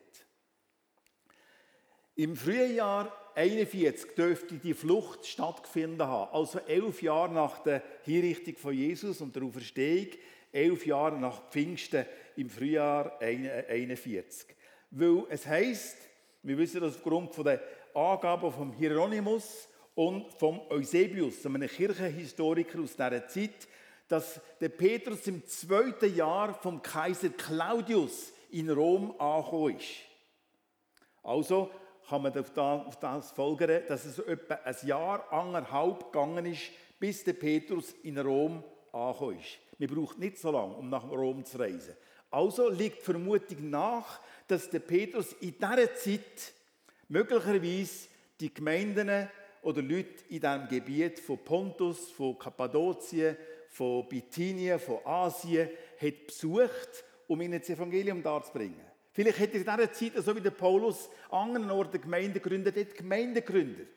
Im 2.14 2.36
Frühjahr 2.36 3.10
41 3.34 4.14
dürfte 4.14 4.56
die 4.56 4.74
Flucht 4.74 5.26
stattgefunden 5.26 6.06
haben, 6.06 6.34
also 6.34 6.58
elf 6.58 7.00
Jahre 7.00 7.32
nach 7.32 7.62
der 7.62 7.82
Hinrichtung 8.02 8.54
von 8.56 8.74
Jesus 8.74 9.22
und 9.22 9.34
der 9.34 9.42
Auferstehung, 9.44 10.08
elf 10.52 10.84
Jahre 10.84 11.18
nach 11.18 11.48
Pfingsten 11.48 12.04
im 12.36 12.50
Frühjahr 12.50 13.18
41. 13.18 14.54
Weil 14.90 15.24
es 15.30 15.46
heißt, 15.46 15.96
wir 16.42 16.58
wissen 16.58 16.82
das 16.82 16.96
aufgrund 16.96 17.34
der 17.46 17.62
Angaben 17.94 18.52
vom 18.52 18.74
Hieronymus, 18.74 19.70
und 19.94 20.32
vom 20.38 20.60
Eusebius, 20.70 21.44
einem 21.44 21.68
Kirchenhistoriker 21.68 22.80
aus 22.80 22.92
dieser 22.92 23.28
Zeit, 23.28 23.68
dass 24.08 24.40
der 24.60 24.68
Petrus 24.68 25.26
im 25.26 25.46
zweiten 25.46 26.14
Jahr 26.14 26.54
vom 26.54 26.82
Kaiser 26.82 27.30
Claudius 27.30 28.32
in 28.50 28.70
Rom 28.70 29.18
angekommen 29.18 29.76
ist. 29.76 29.88
Also 31.22 31.70
kann 32.08 32.22
man 32.22 32.36
auf 32.36 32.98
das 33.00 33.30
folgern, 33.32 33.82
dass 33.88 34.04
es 34.04 34.18
etwa 34.18 34.54
ein 34.54 34.76
Jahr, 34.84 35.32
anderthalb 35.32 36.12
gegangen 36.12 36.46
ist, 36.46 36.62
bis 36.98 37.24
der 37.24 37.34
Petrus 37.34 37.92
in 38.02 38.18
Rom 38.18 38.62
angekommen 38.92 39.38
ist. 39.38 39.58
Man 39.78 39.88
braucht 39.88 40.18
nicht 40.18 40.38
so 40.38 40.50
lange, 40.50 40.74
um 40.74 40.90
nach 40.90 41.08
Rom 41.10 41.44
zu 41.44 41.58
reisen. 41.58 41.94
Also 42.30 42.68
liegt 42.68 43.00
die 43.00 43.04
Vermutung 43.04 43.70
nach, 43.70 44.20
dass 44.48 44.68
der 44.68 44.80
Petrus 44.80 45.32
in 45.34 45.54
dieser 45.58 45.94
Zeit 45.94 46.52
möglicherweise 47.08 48.08
die 48.40 48.52
Gemeinden 48.52 49.28
oder 49.62 49.80
Leute 49.80 50.24
in 50.28 50.40
diesem 50.40 50.68
Gebiet 50.68 51.20
von 51.20 51.38
Pontus, 51.38 52.10
von 52.10 52.38
Kappadokien, 52.38 53.36
von 53.68 54.06
Bithynien, 54.08 54.78
von 54.78 54.98
Asien 55.04 55.70
hat 56.00 56.26
besucht, 56.26 57.04
um 57.26 57.40
ihnen 57.40 57.58
das 57.58 57.70
Evangelium 57.70 58.22
darzubringen. 58.22 58.80
Vielleicht 59.12 59.38
hat 59.38 59.54
er 59.54 59.56
in 59.56 59.62
dieser 59.62 59.92
Zeit, 59.92 60.24
so 60.24 60.36
wie 60.36 60.40
der 60.40 60.50
Paulus, 60.50 61.08
an 61.30 61.48
anderen 61.48 61.70
Orten 61.70 62.00
Gemeinden 62.00 62.34
gegründet, 62.34 62.76
hat 62.76 62.94
Gemeinden 62.94 63.34
gegründet. 63.34 63.88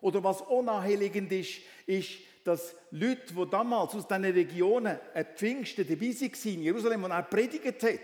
Oder 0.00 0.22
was 0.22 0.42
auch 0.42 0.62
naheliegend 0.62 1.30
ist, 1.32 1.60
ist, 1.86 2.18
dass 2.44 2.74
Leute, 2.90 3.34
die 3.34 3.50
damals 3.50 3.94
aus 3.94 4.06
diesen 4.06 4.24
Regionen 4.24 4.98
ein 5.14 5.26
Pfingsten 5.34 5.86
dabei 5.86 6.08
waren, 6.08 6.52
in 6.54 6.62
Jerusalem, 6.62 7.02
wo 7.02 7.06
er 7.06 7.22
predigt 7.22 7.82
hat, 7.82 8.00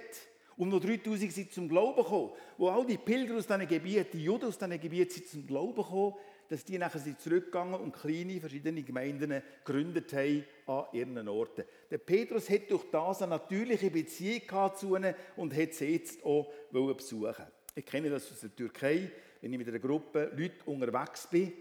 und 0.57 0.69
noch 0.69 0.81
3000 0.81 1.33
sind 1.33 1.53
zum 1.53 1.69
Glauben 1.69 2.03
gekommen, 2.03 2.33
wo 2.59 2.69
all 2.69 2.85
die 2.85 2.99
Pilger 2.99 3.37
aus 3.37 3.47
diesen 3.47 3.67
Gebieten, 3.67 4.11
die 4.13 4.25
Juden 4.25 4.45
aus 4.45 4.59
diesen 4.59 4.81
Gebieten 4.81 5.11
sind 5.11 5.29
zum 5.29 5.47
Glauben 5.47 5.77
gekommen, 5.77 6.15
dass 6.49 6.65
die 6.65 6.79
nachher 6.79 6.99
sind 6.99 7.21
zurückgegangen 7.21 7.75
und 7.75 7.93
kleine 7.93 8.41
verschiedene 8.41 8.83
Gemeinden 8.83 9.43
gegründet 9.65 10.13
haben 10.13 10.45
an 10.67 10.85
ihren 10.93 11.29
Orten. 11.29 11.65
Der 11.91 11.99
Petrus 11.99 12.51
hat 12.51 12.71
durch 12.71 12.85
das 12.91 13.23
eine 13.23 13.31
natürliche 13.31 13.91
Beziehung 13.91 14.75
zu 14.77 14.97
ihnen 14.97 15.15
und 15.37 15.57
hat 15.57 15.75
sie 15.75 15.87
jetzt 15.87 16.25
auch 16.25 16.53
besuchen 16.71 17.47
Ich 17.75 17.87
kenne 17.87 18.11
das 18.11 18.31
aus 18.31 18.41
der 18.41 18.55
Türkei, 18.55 19.11
wenn 19.41 19.53
ich 19.53 19.59
mit 19.59 19.69
einer 19.69 19.79
Gruppe 19.79 20.31
Leute 20.37 20.65
unterwegs 20.67 21.27
bin 21.27 21.53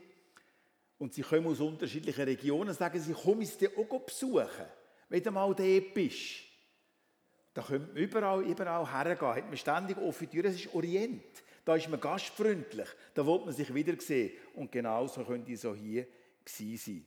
und 0.97 1.13
sie 1.13 1.23
kommen 1.23 1.47
aus 1.47 1.59
unterschiedlichen 1.59 2.23
Regionen, 2.23 2.73
sagen 2.73 2.99
sie, 2.99 3.13
komm 3.13 3.41
ich 3.41 3.57
dir 3.57 3.71
auch 3.77 3.99
besuchen, 4.01 4.65
wenn 5.09 5.23
du 5.23 5.31
mal 5.31 5.53
dort 5.55 5.93
bist. 5.93 6.51
Da 7.53 7.63
können 7.63 7.89
wir 7.93 8.03
überall, 8.03 8.43
überall 8.43 8.89
hergehen, 8.91 9.35
hat 9.35 9.47
man 9.47 9.57
ständig 9.57 9.97
offene 9.97 10.29
Türen, 10.29 10.51
es 10.51 10.55
ist 10.55 10.73
Orient. 10.73 11.43
Da 11.63 11.75
ist 11.75 11.89
man 11.89 11.99
gastfreundlich, 11.99 12.87
da 13.13 13.25
will 13.25 13.39
man 13.39 13.53
sich 13.53 13.73
wiedersehen. 13.73 14.31
Und 14.55 14.71
genauso 14.71 15.23
könnte 15.23 15.55
so 15.55 15.75
hier 15.75 16.07
gewesen 16.43 16.77
sein. 16.77 17.05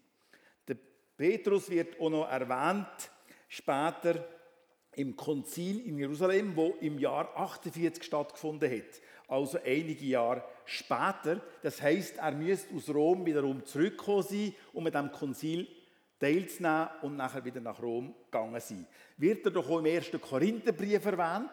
Der 0.68 0.76
Petrus 1.16 1.68
wird 1.70 2.00
auch 2.00 2.10
noch 2.10 2.28
erwähnt, 2.28 3.10
später, 3.48 4.24
im 4.96 5.16
Konzil 5.16 5.86
in 5.86 5.98
Jerusalem, 5.98 6.54
wo 6.54 6.76
im 6.80 6.98
Jahr 6.98 7.36
48 7.36 8.02
stattgefunden 8.02 8.70
hat. 8.70 9.00
Also 9.26 9.58
einige 9.64 10.04
Jahre 10.04 10.44
später. 10.64 11.40
Das 11.62 11.80
heißt, 11.82 12.18
er 12.18 12.32
müsste 12.32 12.74
aus 12.74 12.88
Rom 12.88 13.24
wiederum 13.26 13.64
zurückgekommen 13.64 14.22
sein, 14.22 14.54
um 14.72 14.84
mit 14.84 14.94
dem 14.94 15.10
Konzil 15.10 15.66
teilzunehmen 16.18 16.88
und 17.02 17.16
nachher 17.16 17.44
wieder 17.44 17.60
nach 17.60 17.82
Rom 17.82 18.14
gegangen 18.24 18.60
sein. 18.60 18.86
Wird 19.16 19.44
er 19.46 19.50
doch 19.50 19.68
auch 19.68 19.78
im 19.78 19.86
ersten 19.86 20.20
Korintherbrief 20.20 21.04
erwähnt, 21.04 21.50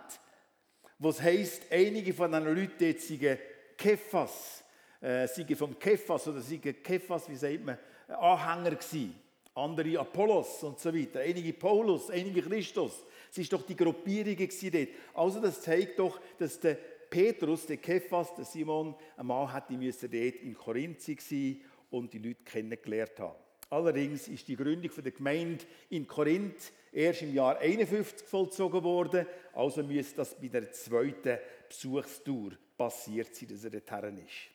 wo 1.01 1.09
es 1.09 1.19
heisst, 1.19 1.63
einige 1.71 2.13
von 2.13 2.31
diesen 2.31 2.55
Leuten 2.55 2.83
jetzt 2.83 3.07
seien 3.07 3.39
Kephas, 3.75 4.63
äh, 5.01 5.27
seien 5.27 5.55
vom 5.55 5.77
Kephas 5.79 6.27
oder 6.27 6.41
seien 6.41 6.61
Kephas, 6.61 7.27
wie 7.27 7.35
sagt 7.35 7.65
man, 7.65 7.77
Anhänger 8.07 8.75
gewesen. 8.75 9.15
Andere 9.55 9.99
Apollos 9.99 10.63
und 10.63 10.79
so 10.79 10.93
weiter, 10.93 11.21
einige 11.21 11.53
Paulus, 11.53 12.11
einige 12.11 12.43
Christus. 12.43 13.03
Es 13.31 13.39
war 13.39 13.59
doch 13.59 13.65
die 13.65 13.75
Gruppierung 13.75 14.37
dort. 14.37 14.87
Also 15.15 15.41
das 15.41 15.61
zeigt 15.61 15.97
doch, 15.97 16.21
dass 16.37 16.59
der 16.59 16.77
Petrus, 17.09 17.65
der 17.65 17.77
Kephas, 17.77 18.35
der 18.35 18.45
Simon, 18.45 18.93
ein 19.17 19.25
Mann 19.25 19.51
hätte 19.51 19.73
müssen 19.73 20.09
dort 20.09 20.35
in 20.35 20.53
Korinth 20.53 21.01
sein 21.01 21.61
und 21.89 22.13
die 22.13 22.19
Leute 22.19 22.43
kennengelernt 22.45 23.19
haben. 23.19 23.35
Allerdings 23.71 24.27
ist 24.27 24.47
die 24.47 24.55
Gründung 24.55 24.91
der 25.03 25.11
Gemeinde 25.11 25.65
in 25.89 26.05
Korinth 26.05 26.71
erst 26.91 27.21
im 27.21 27.34
Jahr 27.34 27.58
51 27.60 28.27
vollzogen 28.27 28.84
worden, 28.84 29.25
also 29.54 29.84
müsste 29.84 30.17
das 30.17 30.36
bei 30.39 30.47
der 30.47 30.71
zweiten 30.71 31.39
Besuchstour 31.67 32.51
passiert 32.77 33.36
sein, 33.36 33.49
dass 33.49 33.63
er 33.63 33.71
dorthin 33.71 34.17
ist. 34.17 34.51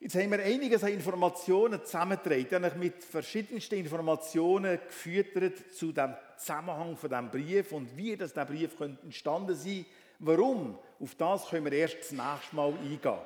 Jetzt 0.00 0.16
haben 0.16 0.32
wir 0.32 0.40
einiges 0.40 0.84
an 0.84 0.92
Informationen 0.92 1.82
zusammengetragen. 1.82 2.64
Ich 2.64 2.74
mit 2.74 3.02
verschiedensten 3.02 3.76
Informationen 3.76 4.78
gefüttert 4.86 5.72
zu 5.72 5.92
dem 5.92 6.14
Zusammenhang 6.36 6.96
von 6.96 7.08
dem 7.08 7.30
Brief 7.30 7.72
und 7.72 7.96
wie 7.96 8.16
das 8.16 8.34
der 8.34 8.44
Brief 8.44 8.76
könnte 8.76 9.02
entstanden 9.02 9.54
sein. 9.54 9.86
Warum? 10.18 10.78
Auf 11.00 11.14
das 11.14 11.48
können 11.48 11.64
wir 11.64 11.72
erst 11.72 12.00
das 12.00 12.12
nächste 12.12 12.56
Mal 12.56 12.74
eingehen. 12.74 13.18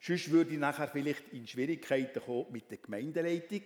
Sonst 0.00 0.30
würde 0.30 0.52
ich 0.52 0.58
nachher 0.58 0.88
vielleicht 0.88 1.32
in 1.32 1.46
Schwierigkeiten 1.46 2.22
kommen 2.22 2.46
mit 2.50 2.70
der 2.70 2.78
Gemeindeleitung 2.78 3.62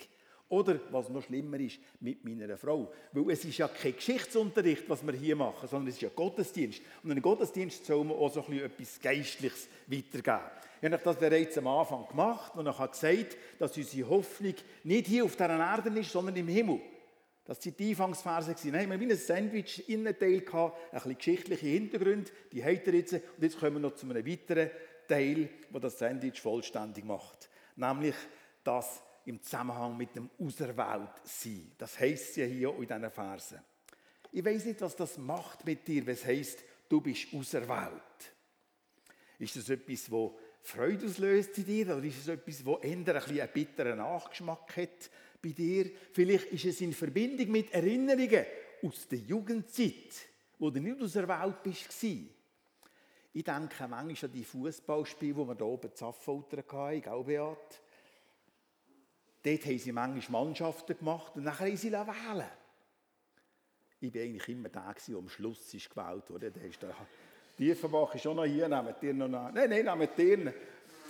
oder, 0.50 0.78
was 0.90 1.08
noch 1.08 1.22
schlimmer 1.22 1.58
ist, 1.58 1.78
mit 2.00 2.24
meiner 2.24 2.58
Frau. 2.58 2.92
Weil 3.12 3.30
es 3.30 3.44
ist 3.44 3.58
ja 3.58 3.68
kein 3.68 3.94
Geschichtsunterricht, 3.94 4.88
was 4.88 5.06
wir 5.06 5.14
hier 5.14 5.36
machen, 5.36 5.68
sondern 5.68 5.88
es 5.88 5.94
ist 5.94 6.02
ja 6.02 6.10
Gottesdienst. 6.14 6.80
Und 7.02 7.10
in 7.10 7.12
einem 7.12 7.22
Gottesdienst 7.22 7.86
soll 7.86 8.04
man 8.04 8.16
auch 8.16 8.32
so 8.32 8.40
etwas 8.40 9.00
Geistliches 9.00 9.68
weitergeben. 9.86 10.50
Ich 10.82 10.90
habe 10.90 11.02
das 11.04 11.18
bereits 11.18 11.56
am 11.58 11.66
Anfang 11.66 12.06
gemacht 12.08 12.56
und 12.56 12.66
ich 12.66 12.78
habe 12.78 12.90
gesagt, 12.90 13.36
dass 13.58 13.76
unsere 13.76 14.08
Hoffnung 14.08 14.54
nicht 14.82 15.06
hier 15.06 15.24
auf 15.24 15.36
dieser 15.36 15.58
Erde 15.58 15.98
ist, 15.98 16.10
sondern 16.10 16.36
im 16.36 16.48
Himmel. 16.48 16.80
Das 17.44 17.62
sind 17.62 17.78
die 17.78 17.90
Anfangsverse. 17.90 18.54
Dann 18.64 18.80
haben 18.80 18.90
wir 18.90 19.00
wie 19.00 19.10
ein 19.10 19.16
Sandwich 19.16 19.88
Innenteil 19.88 20.40
gehabt, 20.40 20.78
ein 20.92 20.94
bisschen 20.94 21.18
geschichtliche 21.18 21.66
Hintergründe, 21.66 22.30
die 22.52 22.64
habt 22.64 22.86
ihr 22.86 22.94
jetzt. 22.94 23.12
Und 23.12 23.22
jetzt 23.40 23.58
kommen 23.58 23.74
wir 23.74 23.80
noch 23.80 23.94
zu 23.94 24.08
einem 24.08 24.26
weiteren 24.26 24.70
Teil, 25.06 25.48
der 25.72 25.80
das 25.80 25.98
Sandwich 25.98 26.40
vollständig 26.40 27.04
macht. 27.04 27.48
Nämlich 27.76 28.14
das 28.64 29.02
im 29.26 29.42
Zusammenhang 29.42 29.96
mit 29.96 30.14
dem 30.16 30.30
Auserwähltsein. 30.38 31.72
Das 31.78 31.98
heisst 31.98 32.36
ja 32.36 32.46
hier 32.46 32.74
in 32.74 32.86
diesen 32.86 33.10
Versen. 33.10 33.60
Ich 34.32 34.44
weiß 34.44 34.64
nicht, 34.66 34.80
was 34.80 34.96
das 34.96 35.18
macht 35.18 35.64
mit 35.64 35.86
dir, 35.86 36.06
was 36.06 36.24
heisst, 36.24 36.62
du 36.88 37.00
bist 37.00 37.32
auserwählt. 37.34 38.34
Ist 39.38 39.56
das 39.56 39.68
etwas, 39.70 40.10
wo 40.10 40.38
Freude 40.62 41.06
auslöst 41.06 41.56
in 41.58 41.64
dir 41.64 41.96
oder 41.96 42.04
ist 42.04 42.18
es 42.18 42.28
etwas, 42.28 42.64
wo 42.64 42.76
eher 42.78 42.92
ein 42.92 43.08
einen 43.08 43.48
bitteren 43.52 43.98
Nachgeschmack 43.98 44.76
hat 44.76 45.10
bei 45.42 45.50
dir? 45.50 45.90
Vielleicht 46.12 46.46
ist 46.46 46.64
es 46.66 46.80
in 46.80 46.92
Verbindung 46.92 47.50
mit 47.50 47.72
Erinnerungen 47.72 48.44
aus 48.82 49.08
der 49.08 49.18
Jugendzeit, 49.18 50.26
wo 50.58 50.70
du 50.70 50.80
nicht 50.80 51.00
auserwählt 51.00 51.62
bist. 51.62 52.04
Ich 53.32 53.44
denke 53.44 53.88
manchmal 53.88 54.30
an 54.30 54.32
die 54.32 54.44
Fußballspiele, 54.44 55.34
die 55.34 55.38
wir 55.38 55.54
hier 55.54 55.66
oben 55.66 55.90
in 55.90 55.96
Zaffoltern 55.96 56.64
hatten, 56.68 57.02
gell, 57.02 57.24
Beat? 57.24 57.80
Dort 59.42 59.64
haben 59.64 59.78
sie 59.78 59.92
manchmal 59.92 60.44
Mannschaften 60.44 60.98
gemacht 60.98 61.32
und 61.34 61.44
nachher 61.44 61.66
haben 61.66 61.76
sie 61.76 61.90
wählen 62.06 62.46
Ich 64.00 64.14
war 64.14 64.22
eigentlich 64.22 64.48
immer 64.48 64.68
der, 64.68 64.94
der 65.06 65.16
am 65.16 65.28
Schluss 65.28 65.72
ist 65.72 65.88
gewählt 65.88 66.28
wurde. 66.28 66.50
Da 66.50 66.60
ist 66.60 66.82
der 66.82 66.94
Tiefenbach 67.56 68.14
ist 68.14 68.26
auch 68.26 68.34
noch 68.34 68.44
hier, 68.44 68.68
nehmt 68.68 69.02
ihr 69.02 69.14
noch 69.14 69.28
nach. 69.28 69.52
Nein, 69.52 69.70
nein, 69.70 69.98
nehmt 69.98 70.18
ihr. 70.18 70.54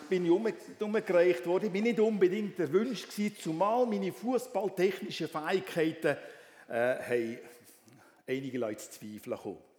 Bin 0.09 0.25
ich 0.25 0.31
umgereicht 0.81 1.47
worden. 1.47 1.67
Ich 1.67 1.73
bin 1.73 1.85
nicht 1.85 2.01
unbedingt 2.01 2.59
erwünscht 2.59 3.13
zumal 3.39 3.87
meine 3.87 4.13
fußballtechnischen 4.13 5.29
Fähigkeiten 5.29 6.17
äh, 6.69 7.39
einige 8.27 8.59
Leute 8.59 8.79
zu 8.79 8.91
zweifeln 8.91 9.37
gekommen. 9.37 9.70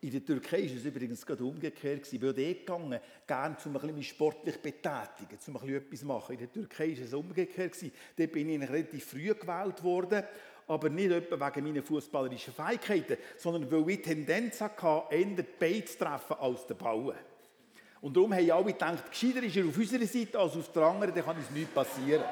In 0.00 0.10
der 0.10 0.24
Türkei 0.24 0.60
ist 0.60 0.76
es 0.76 0.84
übrigens 0.84 1.24
gerade 1.24 1.42
umgekehrt. 1.42 2.12
Ich 2.12 2.20
würde 2.20 2.42
eh 2.42 2.54
gegangen, 2.54 3.00
gerne 3.26 3.56
um 3.64 3.72
bisschen 3.72 4.02
sportlich 4.02 4.60
betätigen, 4.60 5.38
um 5.46 5.56
ein 5.56 5.60
bisschen 5.62 5.76
etwas 5.76 6.02
machen. 6.04 6.32
In 6.32 6.38
der 6.38 6.52
Türkei 6.52 6.88
ist 6.88 7.02
es 7.02 7.14
umgekehrt. 7.14 7.74
Dort 8.16 8.32
bin 8.32 8.50
ich 8.50 8.68
relativ 8.68 9.04
früh 9.04 9.34
gewählt 9.34 9.82
worden, 9.82 10.22
aber 10.68 10.90
nicht 10.90 11.10
etwa 11.10 11.46
wegen 11.46 11.66
meiner 11.66 11.82
fußballerischen 11.82 12.52
Fähigkeiten, 12.52 13.16
sondern 13.38 13.70
weil 13.70 13.90
ich 13.90 14.02
die 14.02 14.02
Tendenz 14.02 14.60
hatte, 14.60 15.14
eher 15.14 15.24
die 15.24 15.42
Beine 15.42 15.84
zu 15.84 15.98
treffen 15.98 16.36
als 16.38 16.66
den 16.66 16.76
Bauen. 16.76 17.16
Und 18.02 18.16
darum 18.16 18.34
haben 18.34 18.50
alle 18.50 18.66
gedacht, 18.66 19.10
gescheiter 19.10 19.42
ist 19.42 19.56
er 19.56 19.66
auf 19.66 19.76
unserer 19.76 20.06
Seite 20.06 20.38
als 20.38 20.56
auf 20.56 20.70
der 20.72 20.82
anderen, 20.82 21.14
dann 21.14 21.24
kann 21.24 21.36
uns 21.36 21.50
nichts 21.50 21.72
passieren. 21.72 22.24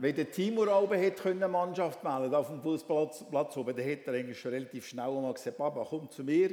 Wenn 0.00 0.14
der 0.14 0.30
Timur 0.30 0.80
oben 0.80 1.12
eine 1.24 1.48
Mannschaft 1.48 2.04
wählen 2.04 2.32
auf 2.32 2.48
dem 2.48 2.62
Fußballplatz 2.62 3.56
oben, 3.56 3.76
dann 3.76 3.84
hätte 3.84 4.12
er 4.12 4.18
eigentlich 4.18 4.38
schon 4.38 4.52
relativ 4.52 4.86
schnell 4.86 5.10
mal 5.20 5.34
gesagt, 5.34 5.58
Papa, 5.58 5.84
komm 5.88 6.08
zu 6.08 6.22
mir. 6.22 6.50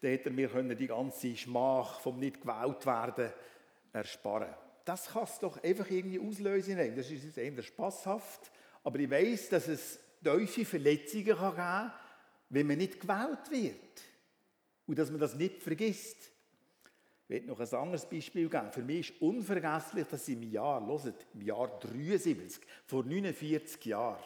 Dann 0.00 0.10
hätte 0.12 0.28
er 0.28 0.32
mir 0.32 0.74
die 0.74 0.86
ganze 0.86 1.36
Schmach 1.36 2.00
vom 2.00 2.18
nicht 2.18 2.40
gewählt 2.40 2.86
werden 2.86 3.32
ersparen. 3.92 4.54
Das 4.84 5.08
kann 5.08 5.24
es 5.24 5.38
doch 5.40 5.62
einfach 5.64 5.90
irgendwie 5.90 6.20
auslösen. 6.20 6.76
Das 6.94 7.10
ist 7.10 7.24
jetzt 7.24 7.38
eher 7.38 7.60
spaßhaft, 7.60 8.52
aber 8.84 9.00
ich 9.00 9.10
weiß, 9.10 9.48
dass 9.48 9.66
es 9.66 9.98
tiefe 10.22 10.64
Verletzungen 10.64 11.24
kann 11.24 11.36
geben 11.36 11.56
kann, 11.56 11.92
wenn 12.50 12.66
man 12.68 12.78
nicht 12.78 13.00
gewählt 13.00 13.50
wird. 13.50 14.02
Und 14.86 14.98
dass 14.98 15.10
man 15.10 15.18
das 15.18 15.34
nicht 15.34 15.62
vergisst. 15.62 16.30
Ich 17.28 17.30
werde 17.30 17.48
noch 17.48 17.58
ein 17.58 17.74
anderes 17.74 18.06
Beispiel 18.06 18.48
geben. 18.48 18.70
Für 18.70 18.82
mich 18.82 19.10
ist 19.10 19.20
unvergesslich, 19.20 20.06
dass 20.06 20.28
ich 20.28 20.36
im 20.36 20.44
Jahr, 20.44 20.86
hört, 20.86 21.26
im 21.34 21.42
Jahr 21.42 21.76
73, 21.80 22.62
vor 22.84 23.02
49 23.02 23.84
Jahren, 23.84 24.22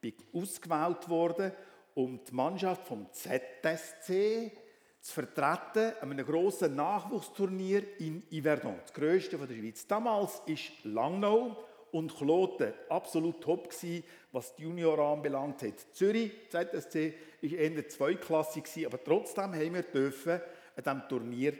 bin 0.00 0.14
ausgewählt 0.32 1.08
worden, 1.08 1.50
um 1.94 2.20
die 2.24 2.32
Mannschaft 2.32 2.86
vom 2.86 3.08
ZSC 3.12 4.52
zu 5.00 5.12
vertreten 5.14 5.94
an 6.00 6.12
einem 6.12 6.24
grossen 6.24 6.76
Nachwuchsturnier 6.76 7.98
in 7.98 8.22
Yverdon, 8.30 8.76
das 8.82 8.92
grösste 8.92 9.36
der 9.36 9.54
Schweiz. 9.54 9.84
Damals 9.88 10.40
war 10.46 10.92
Langnau 10.92 11.56
und 11.90 12.16
Kloten 12.16 12.72
absolut 12.88 13.40
top 13.40 13.68
gewesen, 13.68 14.04
was 14.30 14.54
die 14.54 14.62
Junior 14.62 14.96
anbelangt 15.00 15.62
hat. 15.62 15.74
Zürich, 15.92 16.30
ZSC, 16.50 17.14
war 17.42 17.50
eher 17.50 17.88
zweiklassig, 17.88 18.86
aber 18.86 19.02
trotzdem 19.02 19.54
haben 19.54 19.74
wir 19.74 19.82
dürfen 19.82 20.40
an 20.76 20.84
diesem 20.84 21.08
Turnier 21.08 21.54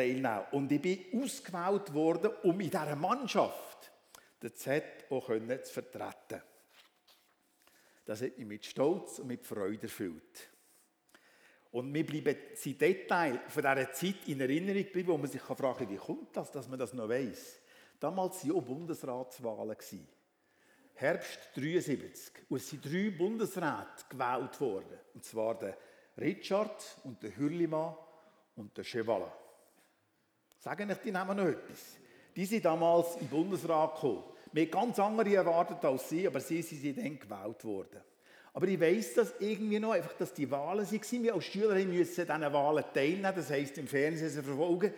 teilnehmen. 0.00 0.44
Und 0.52 0.72
ich 0.72 0.80
bin 0.80 1.22
ausgewählt 1.22 1.92
worden, 1.94 2.30
um 2.42 2.60
in 2.60 2.70
dieser 2.70 2.96
Mannschaft 2.96 3.92
den 4.42 4.54
Z 4.54 4.84
auch 5.10 5.26
zu 5.26 5.72
vertreten. 5.72 6.42
Das 8.04 8.22
hat 8.22 8.38
mich 8.38 8.46
mit 8.46 8.64
Stolz 8.64 9.18
und 9.18 9.28
mit 9.28 9.46
Freude 9.46 9.82
erfüllt. 9.82 10.48
Und 11.72 11.92
mir 11.92 12.04
bleiben 12.04 12.36
die 12.64 12.76
Details 12.76 13.38
von 13.46 13.62
dieser 13.62 13.92
Zeit 13.92 14.26
in 14.26 14.40
Erinnerung 14.40 14.82
geblieben, 14.82 15.08
wo 15.08 15.18
man 15.18 15.30
sich 15.30 15.40
fragen 15.40 15.78
kann, 15.78 15.88
wie 15.90 15.96
kommt 15.96 16.36
das, 16.36 16.50
dass 16.50 16.68
man 16.68 16.78
das 16.78 16.92
noch 16.92 17.08
weiß. 17.08 17.60
Damals 18.00 18.44
waren 18.44 18.56
auch 18.56 18.62
Bundesratswahlen. 18.62 19.76
Herbst 20.94 21.38
73. 21.54 22.32
Und 22.48 22.56
es 22.56 22.68
sind 22.68 22.84
drei 22.84 23.10
Bundesräte 23.10 24.04
gewählt 24.08 24.60
worden. 24.60 24.98
Und 25.14 25.24
zwar 25.24 25.56
der 25.58 25.76
Richard 26.18 26.82
und 27.04 27.22
der 27.22 27.36
Hürlimann 27.36 27.94
und 28.56 28.76
der 28.76 28.84
Chevalat. 28.84 29.49
Sagen 30.60 30.90
euch 30.90 30.98
die 30.98 31.10
Namen 31.10 31.36
noch 31.36 31.46
etwas? 31.46 31.96
Die 32.36 32.44
sind 32.44 32.64
damals 32.64 33.16
im 33.16 33.26
Bundesrat 33.26 33.94
gekommen. 33.94 34.24
Wir 34.52 34.70
ganz 34.70 34.98
andere 34.98 35.34
erwartet 35.34 35.84
als 35.84 36.08
sie, 36.08 36.26
aber 36.26 36.40
sie 36.40 36.62
sind 36.62 36.98
dann 36.98 37.18
gewählt 37.18 37.64
worden. 37.64 38.00
Aber 38.52 38.66
ich 38.66 38.80
weiss 38.80 39.14
das 39.14 39.34
irgendwie 39.38 39.78
noch, 39.78 39.92
einfach, 39.92 40.12
dass 40.14 40.34
die 40.34 40.50
Wahlen 40.50 40.84
waren. 40.84 41.22
Wir 41.22 41.34
als 41.34 41.44
Schüler 41.44 41.74
müssen 41.84 42.30
an 42.30 42.40
diesen 42.40 42.52
Wahlen 42.52 42.84
teilnehmen, 42.92 43.32
das 43.34 43.50
heisst 43.50 43.78
im 43.78 43.86
Fernsehen 43.86 44.28
sie 44.28 44.42
verfolgen. 44.42 44.92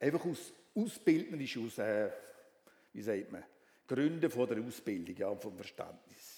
Einfach 0.00 0.24
aus 0.24 0.52
ausbildnerisch, 0.74 1.58
aus, 1.58 1.78
äh, 1.78 2.10
wie 2.92 3.02
sagt 3.02 3.30
man, 3.30 3.44
Gründen 3.86 4.30
von 4.30 4.48
der 4.48 4.60
Ausbildung, 4.60 5.16
ja, 5.16 5.34
vom 5.36 5.56
Verständnis. 5.56 6.33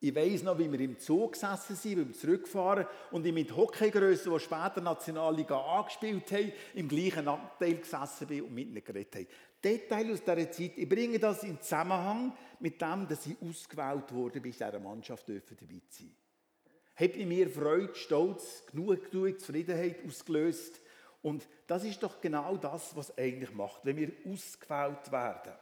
Ich 0.00 0.14
weiss 0.14 0.44
noch, 0.44 0.56
wie 0.56 0.70
wir 0.70 0.78
im 0.78 0.96
Zug 0.96 1.32
gesessen 1.32 1.74
sind, 1.74 1.96
beim 1.96 2.14
Zurückfahren 2.14 2.86
und 3.10 3.26
ich 3.26 3.32
mit 3.32 3.56
Hockeygrössen, 3.56 4.32
die 4.32 4.38
später 4.38 4.80
Nationalliga 4.80 5.58
angespielt 5.58 6.30
haben, 6.30 6.52
im 6.74 6.88
gleichen 6.88 7.26
Abteil 7.26 7.78
gesessen 7.78 8.28
bin 8.28 8.42
und 8.42 8.54
mit 8.54 8.68
ihnen 8.68 8.84
geredet 8.84 9.14
habe. 9.16 9.26
Detail 9.64 10.12
aus 10.12 10.22
dieser 10.22 10.50
Zeit, 10.52 10.78
ich 10.78 10.88
bringe 10.88 11.18
das 11.18 11.42
in 11.42 11.60
Zusammenhang 11.60 12.32
mit 12.60 12.80
dem, 12.80 13.08
dass 13.08 13.26
ich 13.26 13.36
ausgewählt 13.42 14.12
wurde, 14.12 14.40
bei 14.40 14.50
dieser 14.50 14.78
Mannschaft 14.78 15.28
dabei 15.28 15.40
zu 15.40 15.56
sein. 15.90 16.14
Hat 16.94 17.16
in 17.16 17.28
mir 17.28 17.50
Freude, 17.50 17.94
Stolz, 17.96 18.64
genug, 18.70 19.10
genug 19.10 19.40
Zufriedenheit 19.40 20.04
ausgelöst. 20.06 20.80
Und 21.22 21.48
das 21.66 21.82
ist 21.82 22.00
doch 22.00 22.20
genau 22.20 22.56
das, 22.56 22.94
was 22.94 23.16
eigentlich 23.18 23.52
macht, 23.52 23.84
wenn 23.84 23.96
wir 23.96 24.12
ausgewählt 24.24 25.10
werden. 25.10 25.54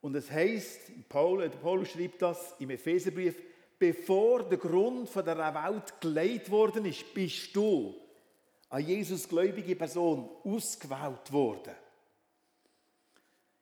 Und 0.00 0.14
es 0.14 0.30
heißt, 0.30 1.08
Paulus, 1.08 1.50
Paulus 1.56 1.90
schreibt 1.90 2.22
das 2.22 2.54
im 2.58 2.70
Epheserbrief, 2.70 3.36
bevor 3.78 4.44
der 4.44 4.58
Grund 4.58 5.08
von 5.08 5.24
der 5.24 5.36
Welt 5.36 6.00
gelegt 6.00 6.50
worden 6.50 6.84
ist, 6.86 7.12
bist 7.12 7.54
du, 7.54 7.94
an 8.70 8.86
Jesus 8.86 9.28
gläubige 9.28 9.76
Person, 9.76 10.28
ausgewählt 10.44 11.32
worden. 11.32 11.74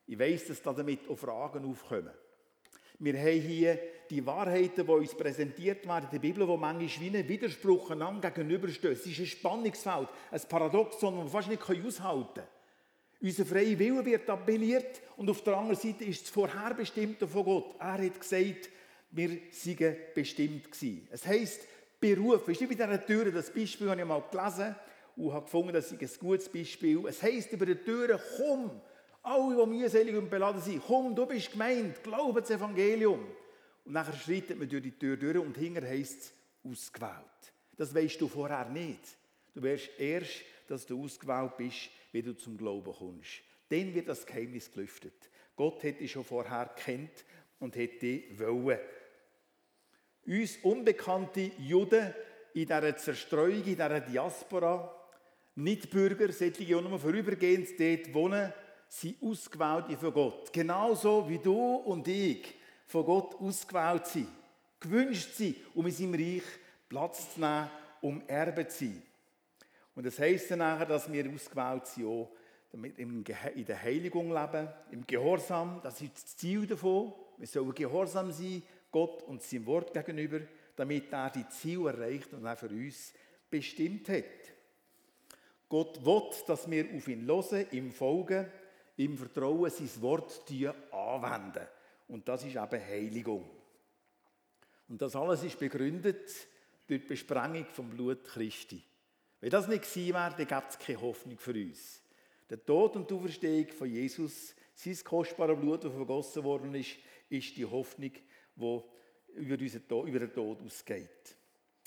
Ich 0.06 0.18
weiß, 0.18 0.48
dass 0.48 0.62
damit 0.62 1.08
auch 1.08 1.16
Fragen 1.16 1.64
aufkommen. 1.64 2.10
Wir 3.00 3.16
haben 3.16 3.40
hier 3.40 3.78
die 4.10 4.24
Wahrheiten, 4.26 4.84
die 4.84 4.92
uns 4.92 5.14
präsentiert 5.14 5.86
werden 5.86 6.06
in 6.06 6.10
der 6.10 6.18
Bibel, 6.18 6.46
die 6.46 6.56
manchmal 6.56 7.12
wie 7.12 7.16
ein 7.16 7.28
Widerspruch 7.28 7.88
gegenüberstehen. 7.88 8.92
Es 8.92 9.06
ist 9.06 9.20
ein 9.20 9.26
Spannungsfeld, 9.26 10.08
ein 10.30 10.40
Paradoxon, 10.48 11.14
das 11.16 11.24
wir 11.24 11.30
fast 11.30 11.48
nicht 11.48 11.86
aushalten 11.86 12.34
können. 12.34 12.57
Unser 13.20 13.44
freier 13.44 13.78
Wille 13.78 14.04
wird 14.04 14.30
appelliert 14.30 15.02
und 15.16 15.28
auf 15.28 15.42
der 15.42 15.56
anderen 15.56 15.76
Seite 15.76 16.04
ist 16.04 16.24
es 16.24 16.30
vorherbestimmt 16.30 17.18
von 17.18 17.44
Gott. 17.44 17.74
Er 17.80 18.04
hat 18.04 18.20
gesagt, 18.20 18.70
wir 19.10 19.38
seien 19.50 19.96
bestimmt 20.14 20.70
gewesen. 20.70 21.08
Es 21.10 21.26
heisst, 21.26 21.62
berufen. 22.00 22.50
Ist 22.50 22.60
nicht 22.60 22.78
bei 22.78 22.86
dieser 22.86 23.04
Tür, 23.04 23.30
das 23.30 23.52
Beispiel 23.52 23.90
habe 23.90 24.00
ich 24.00 24.06
mal 24.06 24.22
gelesen 24.30 24.74
und 25.16 25.32
habe 25.32 25.44
gefunden, 25.44 25.72
das 25.72 25.90
ist 25.90 26.00
ein 26.00 26.18
gutes 26.20 26.48
Beispiel. 26.48 27.06
Es 27.06 27.22
heisst 27.22 27.52
über 27.52 27.66
die 27.66 27.74
Türe, 27.74 28.20
komm, 28.36 28.70
alle, 29.22 29.56
die 29.56 29.66
mühselig 29.66 30.16
und 30.16 30.30
beladen 30.30 30.60
sind, 30.60 30.82
komm, 30.86 31.14
du 31.14 31.26
bist 31.26 31.52
gemeint, 31.52 32.02
glaube 32.02 32.40
das 32.40 32.50
Evangelium. 32.50 33.26
Und 33.84 33.92
nachher 33.92 34.14
schreitet 34.14 34.58
man 34.58 34.68
durch 34.68 34.82
die 34.82 34.92
Tür 34.92 35.16
durch 35.16 35.38
und 35.38 35.56
hinterher 35.56 35.90
heisst 35.90 36.20
es 36.20 36.32
ausgewählt. 36.70 37.12
Das 37.76 37.94
weißt 37.94 38.20
du 38.20 38.28
vorher 38.28 38.68
nicht. 38.68 39.00
Du 39.54 39.62
wirst 39.62 39.90
erst, 39.98 40.42
dass 40.68 40.86
du 40.86 41.02
ausgewählt 41.02 41.56
bist, 41.56 41.90
wie 42.12 42.22
du 42.22 42.36
zum 42.36 42.56
Glauben 42.56 42.92
kommst. 42.92 43.42
Dann 43.68 43.94
wird 43.94 44.08
das 44.08 44.24
Geheimnis 44.24 44.70
gelüftet. 44.70 45.30
Gott 45.56 45.82
hätte 45.82 46.00
dich 46.00 46.12
schon 46.12 46.24
vorher 46.24 46.70
kennt 46.76 47.24
und 47.58 47.76
hätte 47.76 48.22
wollen. 48.38 48.78
Uns 50.26 50.58
unbekannte 50.62 51.50
Juden 51.58 52.14
in 52.54 52.66
dieser 52.66 52.96
Zerstreuung, 52.96 53.64
in 53.64 53.64
dieser 53.64 54.00
Diaspora, 54.00 54.94
Nicht-Bürger, 55.54 56.32
solche, 56.32 56.64
die 56.64 56.72
nur 56.72 56.98
vorübergehend 56.98 57.68
dort 57.78 58.14
wohnen, 58.14 58.52
sind 58.88 59.22
ausgewählt 59.22 59.98
von 59.98 60.12
Gott. 60.12 60.52
Genauso 60.52 61.28
wie 61.28 61.38
du 61.38 61.76
und 61.76 62.06
ich 62.08 62.54
von 62.86 63.04
Gott 63.04 63.34
ausgewählt 63.34 64.06
sind. 64.06 64.28
Gewünscht 64.80 65.34
sind, 65.34 65.56
um 65.74 65.86
in 65.86 65.92
seinem 65.92 66.14
Reich 66.14 66.42
Platz 66.88 67.34
zu 67.34 67.40
nehmen, 67.40 67.70
um 68.00 68.22
Erbe 68.26 68.66
zu 68.68 68.84
sein. 68.84 69.02
Und 69.98 70.06
das 70.06 70.20
heisst 70.20 70.52
dann 70.52 70.60
nachher, 70.60 70.86
dass 70.86 71.10
wir 71.10 71.28
ausgewählt 71.28 71.84
sind, 71.88 72.06
auch 72.06 72.30
damit 72.70 73.00
in 73.00 73.24
der 73.24 73.82
Heiligung 73.82 74.32
leben, 74.32 74.68
im 74.92 75.04
Gehorsam. 75.04 75.80
Das 75.82 76.00
ist 76.00 76.14
das 76.14 76.36
Ziel 76.36 76.68
davon. 76.68 77.12
Wir 77.36 77.48
sollen 77.48 77.74
gehorsam 77.74 78.30
sein, 78.30 78.62
Gott 78.92 79.24
und 79.24 79.42
seinem 79.42 79.66
Wort 79.66 79.92
gegenüber, 79.92 80.38
damit 80.76 81.12
er 81.12 81.30
die 81.30 81.48
Ziele 81.48 81.90
erreicht 81.90 82.32
und 82.32 82.44
er 82.44 82.54
für 82.54 82.68
uns 82.68 83.12
bestimmt 83.50 84.08
hat. 84.08 84.22
Gott 85.68 86.06
will, 86.06 86.30
dass 86.46 86.70
wir 86.70 86.94
auf 86.94 87.08
ihn 87.08 87.26
hören, 87.26 87.66
ihm 87.72 87.90
folgen, 87.90 88.46
im 88.98 89.18
Vertrauen 89.18 89.68
sein 89.68 89.90
Wort 90.00 90.44
anwenden. 90.92 91.66
Und 92.06 92.28
das 92.28 92.44
ist 92.44 92.54
eben 92.54 92.86
Heiligung. 92.86 93.50
Und 94.88 95.02
das 95.02 95.16
alles 95.16 95.42
ist 95.42 95.58
begründet 95.58 96.30
durch 96.86 97.00
die 97.00 97.08
Besprengung 97.08 97.66
vom 97.72 97.90
Blut 97.90 98.24
Christi. 98.24 98.80
Wenn 99.40 99.50
das 99.50 99.68
nicht 99.68 99.82
gewesen 99.82 100.14
wäre, 100.14 100.34
dann 100.36 100.46
gäbe 100.46 100.64
es 100.68 100.78
keine 100.78 101.00
Hoffnung 101.00 101.38
für 101.38 101.52
uns. 101.52 102.02
Der 102.50 102.64
Tod 102.64 102.96
und 102.96 103.08
die 103.08 103.14
Auferstehung 103.14 103.68
von 103.68 103.90
Jesus, 103.90 104.54
sein 104.74 104.96
kostbares 105.04 105.60
Blut, 105.60 105.84
das 105.84 105.92
vergossen 105.92 106.44
worden 106.44 106.74
ist, 106.74 106.96
ist 107.28 107.56
die 107.56 107.64
Hoffnung, 107.64 108.12
die 108.56 108.80
über, 109.34 109.54
über 109.54 110.18
den 110.18 110.32
Tod 110.32 110.62
ausgeht. 110.62 111.36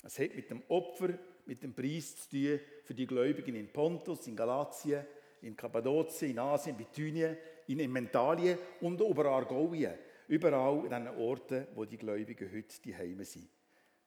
Es 0.02 0.18
hat 0.18 0.34
mit 0.34 0.50
dem 0.50 0.62
Opfer, 0.68 1.18
mit 1.46 1.62
dem 1.62 1.74
Preis 1.74 2.16
zu 2.16 2.30
tun 2.30 2.60
für 2.84 2.94
die 2.94 3.06
Gläubigen 3.06 3.54
in 3.54 3.72
Pontus, 3.72 4.26
in 4.26 4.36
Galatien, 4.36 5.04
in 5.42 5.56
Kappadokien, 5.56 6.30
in 6.30 6.38
Asien, 6.38 6.76
in 6.76 6.84
Bithynien, 6.84 7.36
in 7.66 7.92
Mentalien 7.92 8.58
und 8.80 9.00
Oberargauien. 9.00 9.94
Überall 10.28 10.84
in 10.84 10.90
den 10.90 11.08
Orten, 11.08 11.66
wo 11.74 11.84
die 11.84 11.98
Gläubigen 11.98 12.50
heute 12.50 12.80
die 12.82 12.96
Heime 12.96 13.24
sind. 13.24 13.48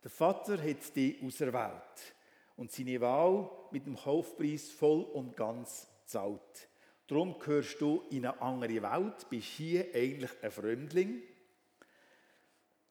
Der 0.02 0.10
Vater 0.10 0.58
hat 0.58 0.96
die 0.96 1.20
auserwählt 1.24 2.16
und 2.58 2.72
seine 2.72 3.02
Wahl 3.02 3.50
mit 3.72 3.86
dem 3.86 3.96
Kaufpreis 3.96 4.72
voll 4.72 5.02
und 5.02 5.36
ganz 5.36 5.88
zahlt. 6.06 6.70
Darum 7.08 7.38
gehörst 7.38 7.80
du 7.82 8.04
in 8.10 8.26
eine 8.26 8.42
andere 8.42 8.82
Welt, 8.82 9.30
bist 9.30 9.48
hier 9.48 9.88
eigentlich 9.94 10.32
ein 10.42 10.52
Fremdling. 10.52 11.22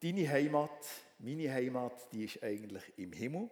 Deine 0.01 0.29
Heimat, 0.29 0.85
meine 1.19 1.51
Heimat, 1.51 2.11
die 2.11 2.25
ist 2.25 2.41
eigentlich 2.43 2.83
im 2.97 3.11
Himmel. 3.11 3.49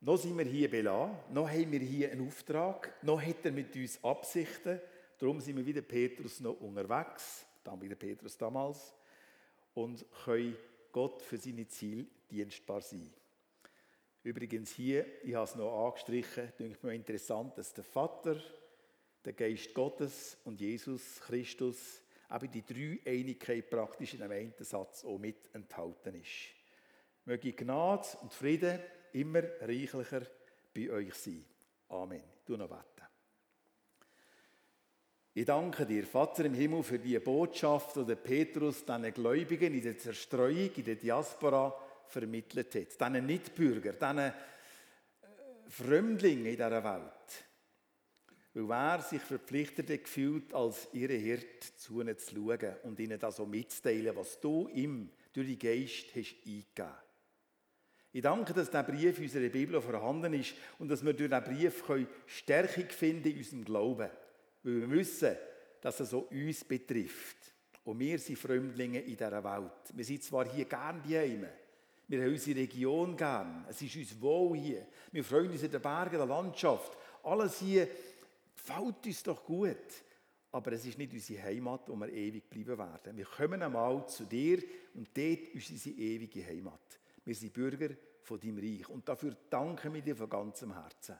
Noch 0.00 0.16
sind 0.16 0.36
wir 0.36 0.44
hier 0.44 0.68
belassen, 0.68 1.16
noch 1.32 1.48
haben 1.48 1.72
wir 1.72 1.80
hier 1.80 2.10
einen 2.10 2.26
Auftrag, 2.26 2.92
noch 3.02 3.22
hat 3.22 3.44
er 3.44 3.52
mit 3.52 3.74
uns 3.76 4.02
Absichten. 4.02 4.80
Darum 5.18 5.40
sind 5.40 5.56
wir 5.56 5.64
wieder 5.64 5.82
Petrus 5.82 6.40
noch 6.40 6.60
unterwegs, 6.60 7.46
dann 7.62 7.80
wieder 7.80 7.94
Petrus 7.94 8.36
damals, 8.36 8.92
und 9.74 10.04
können 10.24 10.56
Gott 10.90 11.22
für 11.22 11.38
seine 11.38 11.66
Ziele 11.68 12.06
dienstbar 12.28 12.80
sein. 12.80 13.12
Übrigens 14.24 14.70
hier, 14.70 15.04
ich 15.24 15.34
habe 15.34 15.44
es 15.44 15.56
noch 15.56 15.86
angestrichen, 15.86 16.52
denke 16.58 16.76
ich 16.76 16.82
mir 16.82 16.94
interessant, 16.94 17.58
dass 17.58 17.74
der 17.74 17.84
Vater, 17.84 18.40
der 19.24 19.32
Geist 19.32 19.74
Gottes 19.74 20.38
und 20.44 20.60
Jesus 20.60 21.20
Christus 21.20 22.02
eben 22.32 22.50
die 22.50 22.64
Dreieinigkeit 22.64 23.68
praktisch 23.68 24.14
in 24.14 24.22
einem 24.22 24.32
einen 24.32 24.64
Satz 24.64 25.04
auch 25.04 25.18
mit 25.18 25.52
enthalten 25.54 26.14
ist. 26.14 26.54
Möge 27.24 27.52
Gnade 27.52 28.06
und 28.22 28.32
Friede 28.32 28.82
immer 29.12 29.42
reichlicher 29.60 30.22
bei 30.74 30.90
euch 30.90 31.14
sein. 31.14 31.44
Amen. 31.88 32.22
Du 32.44 32.56
noch 32.56 32.68
beten. 32.68 33.06
Ich 35.34 35.46
danke 35.46 35.86
dir, 35.86 36.04
Vater 36.04 36.44
im 36.44 36.54
Himmel, 36.54 36.82
für 36.82 36.98
die 36.98 37.18
Botschaft, 37.18 37.96
die 37.96 38.14
Petrus 38.16 38.84
diesen 38.84 39.14
Gläubigen 39.14 39.74
in 39.74 39.82
der 39.82 39.98
Zerstreuung, 39.98 40.70
in 40.76 40.84
der 40.84 40.96
Diaspora 40.96 41.74
vermittelt 42.12 42.74
hat. 42.74 43.00
Diesen 43.00 43.26
Mitbürger, 43.26 43.92
diesen 43.92 44.18
äh, 44.18 44.32
Fremdlingen 45.68 46.46
in 46.46 46.52
dieser 46.52 46.84
Welt. 46.84 47.44
Weil 48.54 48.70
er 48.70 49.00
sich 49.02 49.22
verpflichtet 49.22 49.88
gefühlt, 49.88 50.52
als 50.52 50.88
ihre 50.92 51.14
Hirt 51.14 51.62
zu 51.78 52.00
ihnen 52.00 52.18
zu 52.18 52.34
schauen 52.34 52.76
und 52.82 53.00
ihnen 53.00 53.18
das 53.18 53.36
so 53.36 53.46
mitzuteilen, 53.46 54.14
was 54.14 54.38
du 54.38 54.68
ihm 54.68 55.10
durch 55.32 55.46
die 55.46 55.58
Geist 55.58 56.14
hast 56.14 56.36
eingegeben. 56.44 56.92
Ich 58.14 58.20
danke, 58.20 58.52
dass 58.52 58.68
dieser 58.68 58.82
Brief 58.82 59.16
in 59.16 59.24
unserer 59.24 59.48
Bibel 59.48 59.80
vorhanden 59.80 60.34
ist 60.34 60.54
und 60.78 60.90
dass 60.90 61.02
wir 61.02 61.14
durch 61.14 61.30
diesen 61.30 61.44
Brief 61.44 61.82
Stärkung 62.26 62.90
finden 62.90 63.30
in 63.30 63.38
unserem 63.38 63.64
Glauben. 63.64 64.10
Weil 64.62 64.80
wir 64.80 64.90
wissen, 64.90 65.34
dass 65.80 66.00
er 66.00 66.06
so 66.06 66.20
uns 66.30 66.62
betrifft. 66.62 67.38
Und 67.84 67.98
wir 67.98 68.18
sind 68.18 68.38
Fremdlinge 68.38 69.00
in 69.00 69.16
dieser 69.16 69.42
Welt. 69.42 69.94
Wir 69.94 70.04
sind 70.04 70.22
zwar 70.22 70.46
hier 70.46 70.66
gern 70.66 71.02
die 71.02 71.16
Heime, 71.16 71.48
wir 72.08 72.22
haben 72.22 72.32
unsere 72.32 72.60
Region 72.60 73.16
gern. 73.16 73.64
Es 73.68 73.80
ist 73.80 73.96
uns 73.96 74.20
wohl 74.20 74.58
hier. 74.58 74.86
Wir 75.10 75.24
freuen 75.24 75.50
uns 75.50 75.62
in 75.62 75.70
den 75.70 75.80
Bergen, 75.80 76.16
der 76.16 76.26
Landschaft. 76.26 76.96
Alles 77.22 77.60
hier 77.60 77.88
fällt 78.54 79.06
uns 79.06 79.22
doch 79.22 79.44
gut. 79.44 79.76
Aber 80.50 80.72
es 80.72 80.84
ist 80.84 80.98
nicht 80.98 81.12
unsere 81.12 81.42
Heimat, 81.42 81.88
wo 81.88 81.96
wir 81.96 82.12
ewig 82.12 82.50
bleiben 82.50 82.76
werden. 82.76 83.16
Wir 83.16 83.24
kommen 83.24 83.62
einmal 83.62 84.06
zu 84.06 84.24
dir 84.24 84.62
und 84.94 85.08
dort 85.16 85.48
ist 85.54 85.70
unsere 85.70 85.96
ewige 85.96 86.44
Heimat. 86.44 87.00
Wir 87.24 87.34
sind 87.34 87.54
Bürger 87.54 87.94
von 88.22 88.38
deinem 88.38 88.58
Reich. 88.58 88.88
Und 88.88 89.08
dafür 89.08 89.34
danken 89.48 89.94
wir 89.94 90.02
dir 90.02 90.16
von 90.16 90.28
ganzem 90.28 90.74
Herzen. 90.74 91.16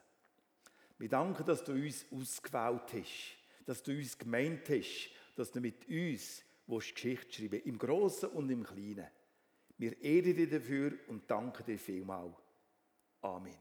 Wir 0.99 1.09
danken, 1.09 1.45
dass 1.45 1.63
du 1.63 1.71
uns 1.71 2.05
ausgewählt 2.11 2.93
hast, 2.93 3.65
dass 3.65 3.81
du 3.81 3.91
uns 3.91 4.17
gemeint 4.17 4.69
hast, 4.69 5.09
dass 5.35 5.51
du 5.51 5.59
mit 5.59 5.87
uns 5.87 6.43
Geschichte 6.67 7.33
schreiben 7.33 7.61
im 7.65 7.77
Großen 7.77 8.29
und 8.29 8.49
im 8.49 8.63
Kleinen. 8.63 9.07
Wir 9.77 9.99
ehren 10.01 10.35
dich 10.35 10.49
dafür 10.49 10.93
und 11.07 11.29
danken 11.29 11.65
dir 11.65 11.79
vielmal. 11.79 12.35
Amen. 13.21 13.51